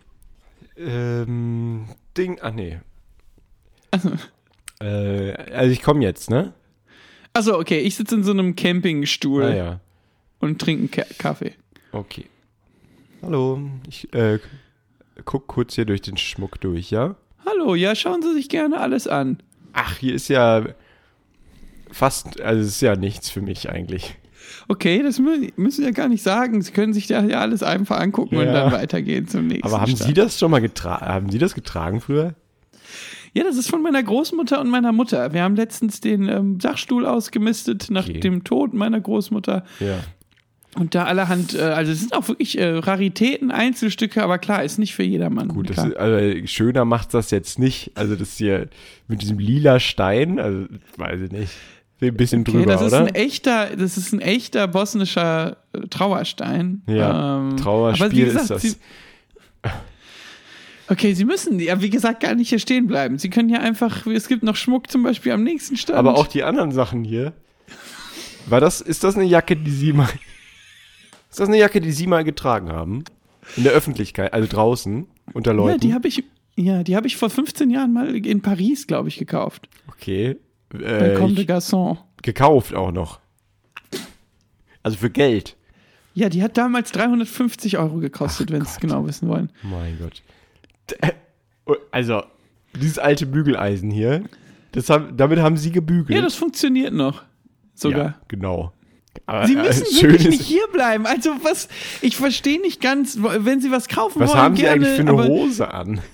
Ähm, 0.77 1.85
Ding. 2.17 2.39
Ach 2.43 2.53
nee. 2.53 2.79
Äh, 4.83 5.33
also 5.53 5.71
ich 5.71 5.83
komme 5.83 6.03
jetzt, 6.03 6.31
ne? 6.31 6.53
Achso, 7.33 7.59
okay, 7.59 7.79
ich 7.81 7.95
sitze 7.97 8.15
in 8.17 8.25
so 8.25 8.33
einem 8.33 8.57
Campingstuhl 8.57 9.45
Ah 9.45 9.55
ja. 9.55 9.81
und 10.41 10.61
trinke 10.61 10.81
einen 10.81 10.91
Ka 10.91 11.15
Kaffee. 11.19 11.53
Okay. 11.93 12.27
Hallo. 13.23 13.61
Ich 13.89 14.13
äh, 14.15 14.39
guck 15.25 15.47
kurz 15.47 15.75
hier 15.75 15.85
durch 15.85 16.01
den 16.01 16.17
Schmuck 16.17 16.61
durch, 16.61 16.91
ja? 16.91 17.15
Hallo, 17.47 17.75
ja, 17.75 17.95
schauen 17.95 18.23
Sie 18.23 18.33
sich 18.35 18.49
gerne 18.49 18.81
alles 18.81 19.07
an. 19.07 19.39
Ach, 19.73 19.99
hier 19.99 20.15
ist 20.15 20.29
ja 20.29 20.65
fast, 21.91 22.41
also 22.41 22.61
es 22.63 22.69
ist 22.69 22.81
ja 22.83 22.97
nichts 22.97 23.31
für 23.31 23.43
mich 23.43 23.69
eigentlich. 23.71 24.17
Okay, 24.69 25.03
das 25.03 25.19
mü 25.19 25.49
müssen 25.57 25.83
Sie 25.83 25.85
ja 25.85 25.91
gar 25.91 26.09
nicht 26.09 26.23
sagen. 26.23 26.63
Sie 26.63 26.73
können 26.73 26.93
sich 26.93 27.07
da 27.07 27.23
ja 27.23 27.41
alles 27.41 27.63
einfach 27.63 28.01
angucken 28.01 28.37
und 28.37 28.47
Ja. 28.47 28.53
dann 28.53 28.73
weitergehen 28.73 29.29
zum 29.29 29.47
nächsten. 29.47 29.67
Aber 29.67 29.81
haben 29.81 29.91
Stand. 29.95 30.09
Sie 30.09 30.15
das 30.15 30.39
schon 30.39 30.51
mal 30.51 30.61
getragen? 30.61 31.05
Haben 31.07 31.31
Sie 31.31 31.39
das 31.39 31.55
getragen 31.55 32.01
früher? 32.01 32.35
Ja, 33.33 33.45
das 33.45 33.57
ist 33.57 33.71
von 33.71 33.83
meiner 33.83 34.03
Großmutter 34.03 34.61
und 34.61 34.69
meiner 34.71 34.93
Mutter. 34.93 35.33
Wir 35.33 35.43
haben 35.43 35.57
letztens 35.57 36.01
den 36.01 36.29
ähm, 36.29 36.61
Sachstuhl 36.61 37.07
ausgemistet 37.07 37.89
nach 37.91 38.09
Okay. 38.09 38.21
dem 38.21 38.45
Tod 38.45 38.75
meiner 38.75 39.01
Großmutter. 39.01 39.65
Ja. 39.79 39.99
Und 40.77 40.95
da 40.95 41.05
allerhand, 41.05 41.55
äh, 41.55 41.63
also 41.63 41.91
es 41.91 42.01
sind 42.01 42.15
auch 42.15 42.29
wirklich 42.29 42.57
äh, 42.59 42.65
Raritäten, 42.69 43.51
Einzelstücke, 43.51 44.23
aber 44.23 44.39
klar, 44.39 44.63
ist 44.63 44.79
nicht 44.79 44.95
für 44.95 45.03
jedermann. 45.03 45.49
Gut, 45.49 45.71
ist, 45.71 45.79
also 45.79 46.47
schöner 46.47 46.85
macht 46.85 47.13
das 47.15 47.31
jetzt 47.33 47.59
nicht. 47.59 47.91
Also 47.97 48.15
das 48.15 48.37
hier 48.37 48.69
mit 49.09 49.21
diesem 49.23 49.39
lila 49.39 49.81
Stein, 49.81 50.39
also 50.39 50.67
weiß 50.97 51.23
ich 51.23 51.33
nicht. 51.33 51.53
Ein 52.03 52.15
bisschen 52.17 52.43
okay, 52.43 52.53
drüber, 52.53 52.73
das 52.73 52.83
ist 52.83 52.93
oder? 52.95 53.01
ein 53.01 53.15
echter, 53.15 53.77
das 53.77 53.99
ist 53.99 54.13
ein 54.15 54.21
echter 54.21 54.67
bosnischer 54.69 55.59
äh, 55.73 55.81
Trauerstein. 55.89 56.83
Ja, 56.87 57.39
Ähm, 57.39 57.57
Trauerspiel 57.59 58.25
gesagt, 58.27 58.43
ist 58.45 58.51
das. 58.51 58.63
Sie, 58.63 58.77
okay, 60.91 61.15
Sie 61.15 61.25
müssen 61.25 61.59
ja, 61.61 61.81
wie 61.81 61.89
gesagt, 61.91 62.21
gar 62.21 62.35
nicht 62.35 62.51
hier 62.51 62.59
stehen 62.59 62.87
bleiben. 62.87 63.19
Sie 63.19 63.31
können 63.31 63.49
ja 63.49 63.61
einfach, 63.61 64.07
es 64.07 64.29
gibt 64.29 64.43
noch 64.43 64.57
Schmuck 64.57 64.91
zum 64.91 65.03
Beispiel 65.03 65.33
am 65.33 65.43
nächsten 65.43 65.77
Stand. 65.77 65.99
Aber 65.99 66.17
auch 66.17 66.27
die 66.27 66.43
anderen 66.43 66.73
Sachen 66.73 67.05
hier. 67.05 67.33
War 68.47 68.61
das, 68.61 68.81
ist 68.81 69.05
das 69.05 69.17
eine 69.17 69.25
Jacke, 69.25 69.57
die 69.57 69.71
Sie 69.71 69.93
mal. 69.93 70.09
Ist 71.31 71.39
das 71.41 71.49
eine 71.49 71.59
Jacke, 71.59 71.81
die 71.81 71.93
Sie 71.93 72.07
mal 72.07 72.25
getragen 72.25 72.71
haben? 72.71 73.05
In 73.57 73.63
der 73.65 73.73
Öffentlichkeit, 73.73 74.33
also 74.33 74.49
draußen, 74.49 75.07
unter 75.33 75.53
Ja, 75.53 75.57
Leuten? 75.57 75.81
die 75.81 75.95
habe 75.95 76.09
ich, 76.09 76.25
ja, 76.57 76.83
die 76.83 76.97
habe 76.97 77.07
ich 77.07 77.17
vor 77.17 77.31
15 77.31 77.71
Jahren 77.71 77.93
mal 77.93 78.15
in 78.15 78.43
Paris, 78.43 78.87
glaube 78.87 79.09
ich, 79.09 79.17
gekauft. 79.17 79.69
okay. 79.89 80.37
Äh, 80.73 81.15
Comme 81.17 81.35
de 81.35 81.45
Garçon. 81.45 81.99
gekauft 82.23 82.75
auch 82.75 82.93
noch. 82.93 83.19
Also 84.83 84.97
für 84.99 85.11
Geld. 85.11 85.57
Ja, 86.15 86.29
die 86.29 86.43
hat 86.43 86.57
damals 86.57 86.93
350 86.93 87.79
Euro 87.79 87.99
gekostet, 87.99 88.51
wenn 88.53 88.65
Sie 88.65 88.71
es 88.71 88.81
genau 88.81 89.07
wissen 89.07 89.29
wollen. 89.29 89.51
Mein 89.63 89.99
Gott. 89.99 90.23
Äh, 91.01 91.13
Also, 91.93 92.23
dieses 92.75 92.99
alte 92.99 93.27
Bügeleisen 93.27 93.91
hier, 93.91 94.25
das 94.73 94.89
haben, 94.91 95.17
damit 95.17 95.39
haben 95.39 95.57
Sie 95.57 95.71
gebügelt. 95.71 96.17
Ja, 96.17 96.23
das 96.23 96.35
funktioniert 96.35 96.93
noch. 96.93 97.23
Sogar. 97.75 98.05
Ja, 98.05 98.15
genau. 98.29 98.73
Aber, 99.27 99.47
Sie 99.47 99.55
äh, 99.55 99.63
müssen 99.63 99.87
schön 99.87 100.13
wirklich 100.13 100.29
nicht 100.31 100.43
hier 100.43 100.67
bleiben. 100.73 101.07
Also 101.07 101.31
was, 101.43 101.69
ich 102.01 102.17
verstehe 102.17 102.61
nicht 102.61 102.81
ganz, 102.81 103.19
wenn 103.21 103.61
Sie 103.61 103.71
was 103.71 103.89
kaufen 103.89 104.21
Was 104.21 104.31
wollen, 104.31 104.39
haben 104.41 104.57
Sie 104.57 104.63
gerne, 104.63 104.87
eigentlich 104.87 104.97
für 104.97 105.09
eine 105.09 105.25
Hose 105.29 105.73
an? 105.73 106.01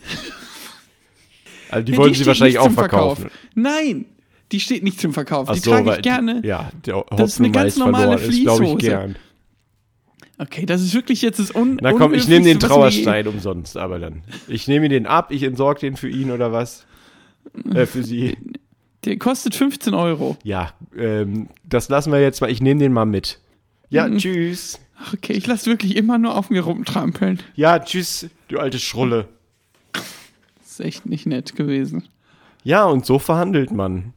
Also 1.68 1.84
die 1.84 1.92
Ja, 1.92 1.98
wollen 1.98 2.10
Sie 2.10 2.16
steht 2.16 2.26
wahrscheinlich 2.28 2.58
auch 2.58 2.66
zum 2.66 2.74
Verkauf. 2.74 3.18
verkaufen. 3.18 3.38
Nein, 3.54 4.04
die 4.52 4.60
steht 4.60 4.84
nicht 4.84 5.00
zum 5.00 5.12
Verkauf. 5.12 5.48
Ach 5.48 5.54
die 5.54 5.60
so, 5.60 5.72
trage 5.72 5.96
ich 5.96 6.02
gerne. 6.02 6.40
Ja, 6.44 6.70
der 6.84 7.04
Das 7.16 7.32
ist 7.32 7.40
eine 7.40 7.50
ganz 7.50 7.76
normale 7.76 8.18
verloren 8.18 8.18
ist, 8.20 8.28
ich, 8.28 8.44
Fließhose. 8.44 8.76
gern. 8.76 9.16
Okay, 10.38 10.66
das 10.66 10.82
ist 10.82 10.92
wirklich 10.94 11.22
jetzt 11.22 11.38
das 11.38 11.54
un 11.54 11.78
Na 11.80 11.92
komm, 11.92 12.12
ich 12.12 12.28
nehme 12.28 12.44
den 12.44 12.60
Trauerstein 12.60 13.26
umsonst, 13.26 13.76
aber 13.76 13.98
dann. 13.98 14.22
Ich 14.48 14.68
nehme 14.68 14.88
den 14.88 15.06
ab, 15.06 15.30
ich 15.32 15.42
entsorge 15.42 15.80
den 15.80 15.96
für 15.96 16.08
ihn 16.10 16.30
oder 16.30 16.52
was? 16.52 16.84
Äh, 17.72 17.86
für 17.86 18.02
Sie. 18.02 18.36
Der 19.04 19.16
kostet 19.18 19.54
15 19.54 19.94
Euro. 19.94 20.36
Ja, 20.42 20.72
ähm, 20.96 21.48
das 21.64 21.88
lassen 21.88 22.12
wir 22.12 22.20
jetzt 22.20 22.40
mal. 22.40 22.50
Ich 22.50 22.60
nehme 22.60 22.80
den 22.80 22.92
mal 22.92 23.06
mit. 23.06 23.38
Ja, 23.88 24.08
Mhm. 24.08 24.18
tschüss. 24.18 24.78
Okay, 25.14 25.34
ich 25.34 25.46
lasse 25.46 25.70
wirklich 25.70 25.96
immer 25.96 26.18
nur 26.18 26.36
auf 26.36 26.50
mir 26.50 26.62
rumtrampeln. 26.62 27.40
Ja, 27.54 27.78
tschüss, 27.78 28.28
du 28.48 28.58
alte 28.58 28.78
Schrulle. 28.78 29.28
Das 29.92 30.04
ist 30.72 30.80
echt 30.80 31.06
nicht 31.06 31.26
nett 31.26 31.54
gewesen. 31.56 32.04
Ja, 32.64 32.84
und 32.84 33.06
so 33.06 33.18
verhandelt 33.18 33.70
man. 33.70 34.12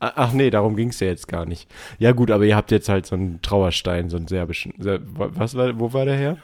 Ach 0.00 0.32
nee, 0.32 0.50
darum 0.50 0.76
ging 0.76 0.90
es 0.90 1.00
ja 1.00 1.08
jetzt 1.08 1.26
gar 1.26 1.44
nicht. 1.44 1.66
Ja 1.98 2.12
gut, 2.12 2.30
aber 2.30 2.44
ihr 2.44 2.54
habt 2.54 2.70
jetzt 2.70 2.88
halt 2.88 3.04
so 3.06 3.16
einen 3.16 3.40
Trauerstein, 3.42 4.10
so 4.10 4.16
einen 4.16 4.28
serbischen. 4.28 4.72
Ser 4.78 5.00
was 5.04 5.56
war, 5.56 5.78
wo 5.80 5.92
war 5.92 6.04
der 6.04 6.16
her? 6.16 6.36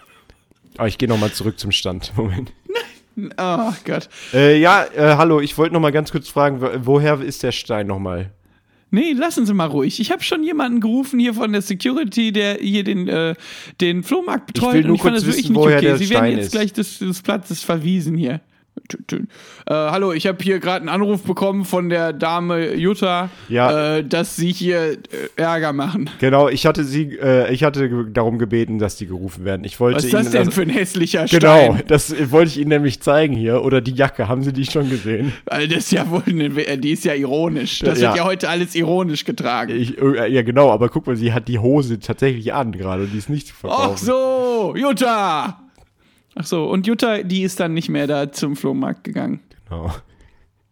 Ah, 0.77 0.87
ich 0.87 0.99
gehe 0.99 1.09
nochmal 1.09 1.31
zurück 1.33 1.59
zum 1.59 1.71
Stand. 1.71 2.13
Moment. 2.17 2.53
Oh 3.39 3.73
Gott. 3.85 4.09
Äh, 4.33 4.59
ja, 4.59 4.85
äh, 4.87 5.15
hallo, 5.17 5.41
ich 5.41 5.57
wollte 5.57 5.73
nochmal 5.73 5.93
ganz 5.93 6.11
kurz 6.11 6.29
fragen, 6.29 6.61
wo- 6.61 6.71
woher 6.81 7.21
ist 7.21 7.45
der 7.45 7.53
Stein 7.53 7.87
nochmal? 7.87 8.33
Nee, 8.91 9.13
lassen 9.13 9.47
Sie 9.47 9.55
mal 9.55 9.67
ruhig. 9.69 10.01
Ich 10.01 10.11
habe 10.11 10.25
schon 10.25 10.43
jemanden 10.43 10.81
gerufen 10.81 11.21
hier 11.21 11.33
von 11.33 11.53
der 11.53 11.63
Security, 11.63 12.33
der 12.33 12.55
hier 12.57 12.83
den, 12.83 13.07
äh, 13.07 13.37
den 13.81 14.03
Flohmarkt 14.03 14.47
betreut. 14.49 14.75
will 14.75 14.81
nur 14.83 14.91
und 14.91 14.95
ich 14.97 15.03
fand 15.03 15.13
kurz 15.15 15.23
das 15.23 15.27
wirklich 15.29 15.45
wissen, 15.45 15.53
nicht 15.53 15.63
woher 15.63 15.77
okay. 15.77 15.87
der 15.87 15.97
Sie 15.99 16.07
Stein 16.07 16.23
werden 16.25 16.37
jetzt 16.39 16.47
ist. 16.47 16.53
gleich 16.53 16.73
des, 16.73 16.99
des 16.99 17.23
Platzes 17.23 17.63
verwiesen 17.63 18.17
hier. 18.17 18.41
Äh, 19.67 19.73
hallo, 19.73 20.13
ich 20.13 20.27
habe 20.27 20.43
hier 20.43 20.59
gerade 20.59 20.81
einen 20.81 20.89
Anruf 20.89 21.23
bekommen 21.23 21.65
von 21.65 21.89
der 21.89 22.13
Dame 22.13 22.75
Jutta, 22.75 23.31
Ja. 23.49 23.97
äh, 23.99 24.05
dass 24.05 24.37
Sie 24.37 24.53
hier 24.53 24.93
äh, 24.93 24.97
Ärger 25.37 25.73
machen. 25.73 26.11
Genau, 26.21 26.49
ich 26.49 26.67
hatte 26.67 26.85
sie, 26.85 27.17
äh, 27.19 27.53
ich 27.53 27.65
hatte 27.65 28.07
darum 28.13 28.39
gebeten, 28.39 28.79
dass 28.79 28.97
die 28.97 29.07
gerufen 29.07 29.45
werden. 29.45 29.65
Ich 29.65 29.81
wollte 29.81 29.99
Was 29.99 30.05
ist 30.05 30.13
das 30.15 30.23
Ihnen 30.27 30.33
denn 30.33 30.45
das- 30.47 30.55
für 30.55 30.63
ein 30.63 30.69
hässlicher 30.71 31.25
Genau, 31.27 31.73
Stein? 31.75 31.83
das 31.87 32.31
wollte 32.31 32.51
ich 32.51 32.59
Ihnen 32.59 32.69
nämlich 32.71 33.01
zeigen 33.01 33.35
hier. 33.35 33.63
Oder 33.65 33.81
die 33.81 33.93
Jacke, 33.95 34.29
haben 34.29 34.43
Sie 34.43 34.53
die 34.53 34.67
schon 34.67 34.91
gesehen? 34.91 35.33
Weil 35.47 35.69
das 35.69 35.79
ist 35.85 35.93
ja 35.93 36.11
wohl, 36.11 36.23
eine, 36.27 36.45
äh, 36.47 36.77
die 36.77 36.91
ist 36.93 37.05
ja 37.05 37.15
ironisch. 37.15 37.79
Das 37.79 38.01
Ja. 38.01 38.09
wird 38.09 38.19
ja 38.19 38.25
heute 38.25 38.49
alles 38.49 38.75
ironisch 38.75 39.25
getragen. 39.25 39.73
Ich, 39.75 39.97
äh, 40.01 40.27
ja, 40.31 40.43
genau, 40.43 40.71
aber 40.71 40.89
guck 40.89 41.07
mal, 41.07 41.17
sie 41.17 41.33
hat 41.33 41.49
die 41.49 41.59
Hose 41.59 42.01
tatsächlich 42.01 42.53
an 42.53 42.73
gerade 42.73 43.05
und 43.05 43.13
die 43.13 43.19
ist 43.19 43.31
nicht 43.31 43.47
zu 43.47 43.55
verkaufen. 43.55 43.91
Ach 43.95 43.99
so, 43.99 44.75
Jutta! 44.77 45.61
Ach 46.37 46.45
so, 46.47 46.65
und 46.69 46.87
Jutta, 46.87 47.23
die 47.23 47.43
ist 47.43 47.61
dann 47.61 47.75
nicht 47.75 47.89
mehr 47.89 48.07
da 48.07 48.33
zum 48.33 48.57
Flohmarkt 48.57 49.05
gegangen. 49.05 49.41
Genau. 49.69 49.93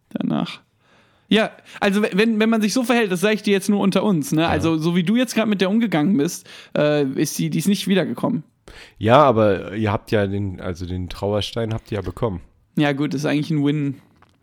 danach. 0.09 0.61
Ja, 1.29 1.49
also 1.79 2.03
wenn, 2.11 2.39
wenn 2.39 2.49
man 2.49 2.61
sich 2.61 2.73
so 2.73 2.83
verhält, 2.83 3.11
das 3.11 3.21
sage 3.21 3.33
ich 3.35 3.41
dir 3.43 3.53
jetzt 3.53 3.69
nur 3.69 3.79
unter 3.79 4.03
uns, 4.03 4.31
ne? 4.33 4.47
Also 4.47 4.77
so 4.77 4.95
wie 4.95 5.03
du 5.03 5.15
jetzt 5.15 5.33
gerade 5.33 5.49
mit 5.49 5.61
der 5.61 5.69
umgegangen 5.69 6.15
bist, 6.17 6.47
äh, 6.77 7.05
ist 7.05 7.39
die, 7.39 7.49
die 7.49 7.57
ist 7.57 7.67
nicht 7.67 7.87
wiedergekommen. 7.87 8.43
Ja, 8.99 9.23
aber 9.23 9.73
ihr 9.75 9.91
habt 9.91 10.11
ja 10.11 10.27
den, 10.27 10.61
also 10.61 10.85
den 10.85 11.09
Trauerstein 11.09 11.73
habt 11.73 11.91
ihr 11.91 11.95
ja 11.95 12.01
bekommen. 12.01 12.41
Ja 12.75 12.91
gut, 12.91 13.13
ist 13.13 13.25
eigentlich 13.25 13.49
ein 13.49 13.65
Win 13.65 13.95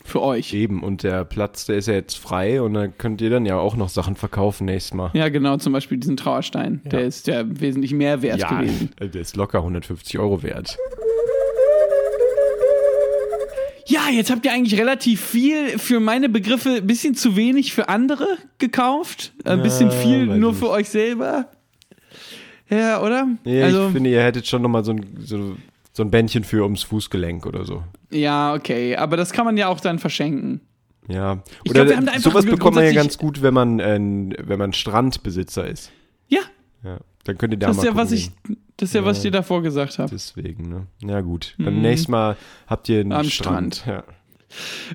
für 0.02 0.22
euch. 0.22 0.52
Eben, 0.54 0.82
und 0.82 1.02
der 1.02 1.24
Platz, 1.24 1.66
der 1.66 1.76
ist 1.76 1.86
ja 1.86 1.94
jetzt 1.94 2.16
frei 2.18 2.60
und 2.62 2.74
dann 2.74 2.96
könnt 2.98 3.20
ihr 3.20 3.30
dann 3.30 3.46
ja 3.46 3.56
auch 3.58 3.76
noch 3.76 3.88
Sachen 3.88 4.16
verkaufen 4.16 4.64
nächstes 4.64 4.94
Mal. 4.94 5.10
Ja, 5.14 5.28
genau, 5.28 5.58
zum 5.58 5.72
Beispiel 5.72 5.98
diesen 5.98 6.16
Trauerstein. 6.16 6.80
Der 6.86 7.02
ist 7.02 7.26
ja 7.28 7.44
wesentlich 7.46 7.92
mehr 7.92 8.22
wert 8.22 8.40
Ja, 8.40 8.60
gewesen. 8.60 8.90
der 8.98 9.20
ist 9.20 9.36
locker 9.36 9.58
150 9.58 10.18
Euro 10.18 10.42
wert. 10.42 10.76
Ja, 13.90 14.08
jetzt 14.08 14.30
habt 14.30 14.44
ihr 14.44 14.52
eigentlich 14.52 14.78
relativ 14.78 15.20
viel 15.20 15.78
für 15.78 15.98
meine 15.98 16.28
Begriffe, 16.28 16.76
ein 16.76 16.86
bisschen 16.86 17.16
zu 17.16 17.34
wenig 17.34 17.72
für 17.72 17.88
andere 17.88 18.38
gekauft. 18.58 19.32
Ein 19.44 19.62
bisschen 19.62 19.90
viel 19.90 20.26
nur 20.26 20.54
für 20.54 20.70
euch 20.70 20.88
selber. 20.88 21.48
Ja, 22.68 23.02
oder? 23.02 23.26
Ja, 23.44 23.64
also, 23.64 23.86
ich 23.88 23.92
finde, 23.92 24.10
ihr 24.10 24.22
hättet 24.22 24.46
schon 24.46 24.62
nochmal 24.62 24.84
so 24.84 24.92
ein, 24.92 25.04
so, 25.24 25.56
so 25.92 26.04
ein 26.04 26.10
Bändchen 26.10 26.44
für 26.44 26.62
ums 26.62 26.84
Fußgelenk 26.84 27.46
oder 27.46 27.64
so. 27.64 27.82
ja, 28.10 28.54
okay. 28.54 28.94
Aber 28.96 29.16
das 29.16 29.32
kann 29.32 29.44
man 29.44 29.56
ja 29.56 29.66
auch 29.66 29.80
dann 29.80 29.98
verschenken. 29.98 30.60
Ja. 31.08 31.42
Ich 31.64 31.72
Oder 31.72 31.86
glaub, 31.86 32.18
sowas 32.18 32.46
bekommt 32.46 32.76
man 32.76 32.84
ja 32.84 32.92
ganz 32.92 33.18
gut, 33.18 33.42
wenn 33.42 33.54
man, 33.54 33.80
äh, 33.80 33.98
wenn 34.46 34.58
man 34.58 34.72
Strandbesitzer 34.72 35.66
ist. 35.66 35.90
Ja, 36.28 36.42
Ja. 36.84 36.98
Dann 37.24 37.36
könnt 37.36 37.52
ihr 37.52 37.58
da 37.58 37.66
das 37.66 37.76
mal 37.76 37.82
ist 37.82 37.88
ja, 37.88 37.96
was 37.96 38.12
ich, 38.12 38.30
das 38.80 38.88
ist 38.90 38.94
ja, 38.94 39.04
was 39.04 39.18
ich 39.18 39.22
dir 39.24 39.30
davor 39.30 39.62
gesagt 39.62 39.98
habe. 39.98 40.10
Deswegen, 40.10 40.68
ne? 40.68 40.86
Ja, 41.02 41.20
gut. 41.20 41.54
Dann 41.58 41.76
Mhm. 41.76 41.82
nächstes 41.82 42.08
Mal 42.08 42.36
habt 42.66 42.88
ihr 42.88 43.00
einen 43.00 43.12
Am 43.12 43.24
Strand. 43.28 43.76
Strand. 43.76 43.86
Ja. 43.86 44.04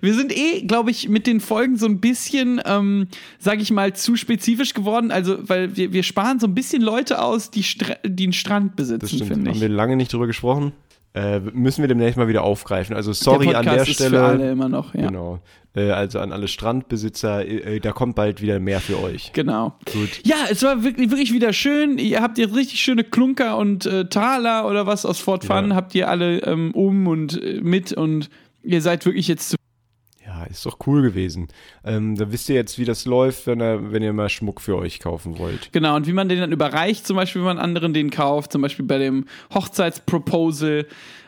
Wir 0.01 0.13
sind 0.13 0.35
eh, 0.37 0.63
glaube 0.63 0.91
ich, 0.91 1.07
mit 1.07 1.27
den 1.27 1.39
Folgen 1.39 1.77
so 1.77 1.85
ein 1.85 2.01
bisschen, 2.01 2.61
ähm, 2.65 3.07
sag 3.39 3.61
ich 3.61 3.71
mal, 3.71 3.93
zu 3.95 4.17
spezifisch 4.17 4.73
geworden. 4.73 5.11
Also, 5.11 5.37
weil 5.47 5.77
wir, 5.77 5.93
wir 5.93 6.03
sparen 6.03 6.39
so 6.41 6.47
ein 6.47 6.53
bisschen 6.53 6.81
Leute 6.81 7.21
aus, 7.21 7.51
die, 7.51 7.63
Stra 7.63 7.95
die 8.05 8.25
einen 8.25 8.33
Strand 8.33 8.75
besitzen, 8.75 9.19
finde 9.19 9.49
Haben 9.49 9.55
ich. 9.55 9.61
wir 9.61 9.69
lange 9.69 9.95
nicht 9.95 10.11
drüber 10.11 10.27
gesprochen. 10.27 10.73
Äh, 11.15 11.39
müssen 11.53 11.81
wir 11.81 11.87
demnächst 11.87 12.17
mal 12.17 12.27
wieder 12.27 12.43
aufgreifen. 12.43 12.93
Also 12.95 13.13
sorry 13.13 13.47
der 13.47 13.59
an 13.59 13.65
der 13.65 13.83
ist 13.83 13.93
Stelle. 13.93 14.09
für 14.17 14.23
alle 14.25 14.51
immer 14.51 14.67
noch, 14.67 14.93
ja. 14.93 15.07
Genau. 15.07 15.39
Äh, 15.73 15.91
also 15.91 16.19
an 16.19 16.33
alle 16.33 16.49
Strandbesitzer, 16.49 17.45
äh, 17.47 17.79
da 17.79 17.93
kommt 17.93 18.15
bald 18.15 18.41
wieder 18.41 18.59
mehr 18.59 18.81
für 18.81 19.01
euch. 19.01 19.31
Genau. 19.33 19.73
Gut. 19.93 20.09
Ja, 20.25 20.35
es 20.51 20.61
war 20.63 20.83
wirklich, 20.83 21.09
wirklich 21.11 21.31
wieder 21.31 21.53
schön. 21.53 21.97
Ihr 21.99 22.21
habt 22.21 22.37
jetzt 22.37 22.53
richtig 22.53 22.81
schöne 22.81 23.05
Klunker 23.05 23.57
und 23.57 23.85
äh, 23.85 24.09
Taler 24.09 24.67
oder 24.69 24.87
was 24.87 25.05
aus 25.05 25.19
Fort 25.19 25.45
Fun, 25.45 25.69
Ja. 25.69 25.75
habt 25.75 25.95
ihr 25.95 26.09
alle 26.09 26.39
ähm, 26.39 26.71
um 26.73 27.07
und 27.07 27.41
äh, 27.41 27.61
mit 27.61 27.93
und 27.93 28.29
ihr 28.63 28.81
seid 28.81 29.05
wirklich 29.05 29.29
jetzt 29.29 29.51
zu 29.51 29.55
ist 30.49 30.65
doch 30.65 30.77
cool 30.87 31.01
gewesen. 31.01 31.47
Ähm, 31.83 32.15
da 32.15 32.31
wisst 32.31 32.49
ihr 32.49 32.55
jetzt, 32.55 32.77
wie 32.79 32.85
das 32.85 33.05
läuft, 33.05 33.47
wenn, 33.47 33.61
ihr- 33.61 33.91
wenn 33.91 34.03
ihr 34.03 34.13
mal 34.13 34.29
Schmuck 34.29 34.61
für 34.61 34.75
euch 34.77 34.99
kaufen 34.99 35.37
wollt. 35.39 35.71
Genau, 35.71 35.95
und 35.95 36.07
wie 36.07 36.13
man 36.13 36.29
den 36.29 36.39
dann 36.39 36.51
überreicht, 36.51 37.05
zum 37.07 37.15
Beispiel, 37.15 37.41
wenn 37.41 37.55
man 37.55 37.59
anderen 37.59 37.93
den 37.93 38.09
kauft, 38.09 38.51
zum 38.51 38.61
Beispiel 38.61 38.85
bei 38.85 38.97
dem 38.97 39.25
Hochzeitsproposal, 39.53 40.85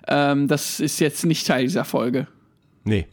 ähm, 0.08 0.48
das 0.48 0.80
ist 0.80 1.00
jetzt 1.00 1.26
nicht 1.26 1.46
Teil 1.48 1.64
dieser 1.64 1.86
Folge. 1.86 2.28
Nee. 2.84 3.08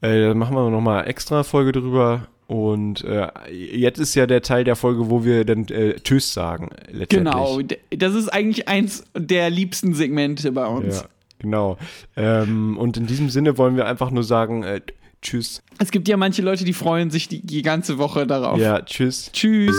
Äh, 0.00 0.20
da 0.28 0.34
machen 0.34 0.54
wir 0.56 0.68
nochmal 0.70 1.06
extra 1.08 1.42
Folge 1.42 1.72
drüber. 1.72 2.26
Und 2.48 3.02
äh, 3.04 3.28
jetzt 3.50 3.98
ist 3.98 4.14
ja 4.14 4.26
der 4.26 4.42
Teil 4.42 4.64
der 4.64 4.76
Folge, 4.76 5.08
wo 5.08 5.24
wir 5.24 5.44
dann 5.46 5.66
äh, 5.68 5.94
Tschüss 5.94 6.34
sagen. 6.34 6.68
Genau, 7.08 7.60
das 7.90 8.14
ist 8.14 8.28
eigentlich 8.28 8.68
eins 8.68 9.04
der 9.16 9.48
liebsten 9.48 9.94
Segmente 9.94 10.52
bei 10.52 10.66
uns. 10.66 11.00
Ja, 11.02 11.06
genau. 11.38 11.78
Ähm, 12.16 12.76
und 12.76 12.98
in 12.98 13.06
diesem 13.06 13.30
Sinne 13.30 13.56
wollen 13.56 13.76
wir 13.76 13.86
einfach 13.86 14.10
nur 14.10 14.24
sagen, 14.24 14.64
äh, 14.64 14.80
Tschüss. 15.22 15.62
Es 15.78 15.90
gibt 15.90 16.08
ja 16.08 16.16
manche 16.16 16.42
Leute, 16.42 16.64
die 16.64 16.72
freuen 16.72 17.10
sich 17.10 17.28
die, 17.28 17.46
die 17.46 17.62
ganze 17.62 17.96
Woche 17.98 18.26
darauf. 18.26 18.58
Ja, 18.58 18.82
Tschüss. 18.82 19.30
Tschüss. 19.32 19.76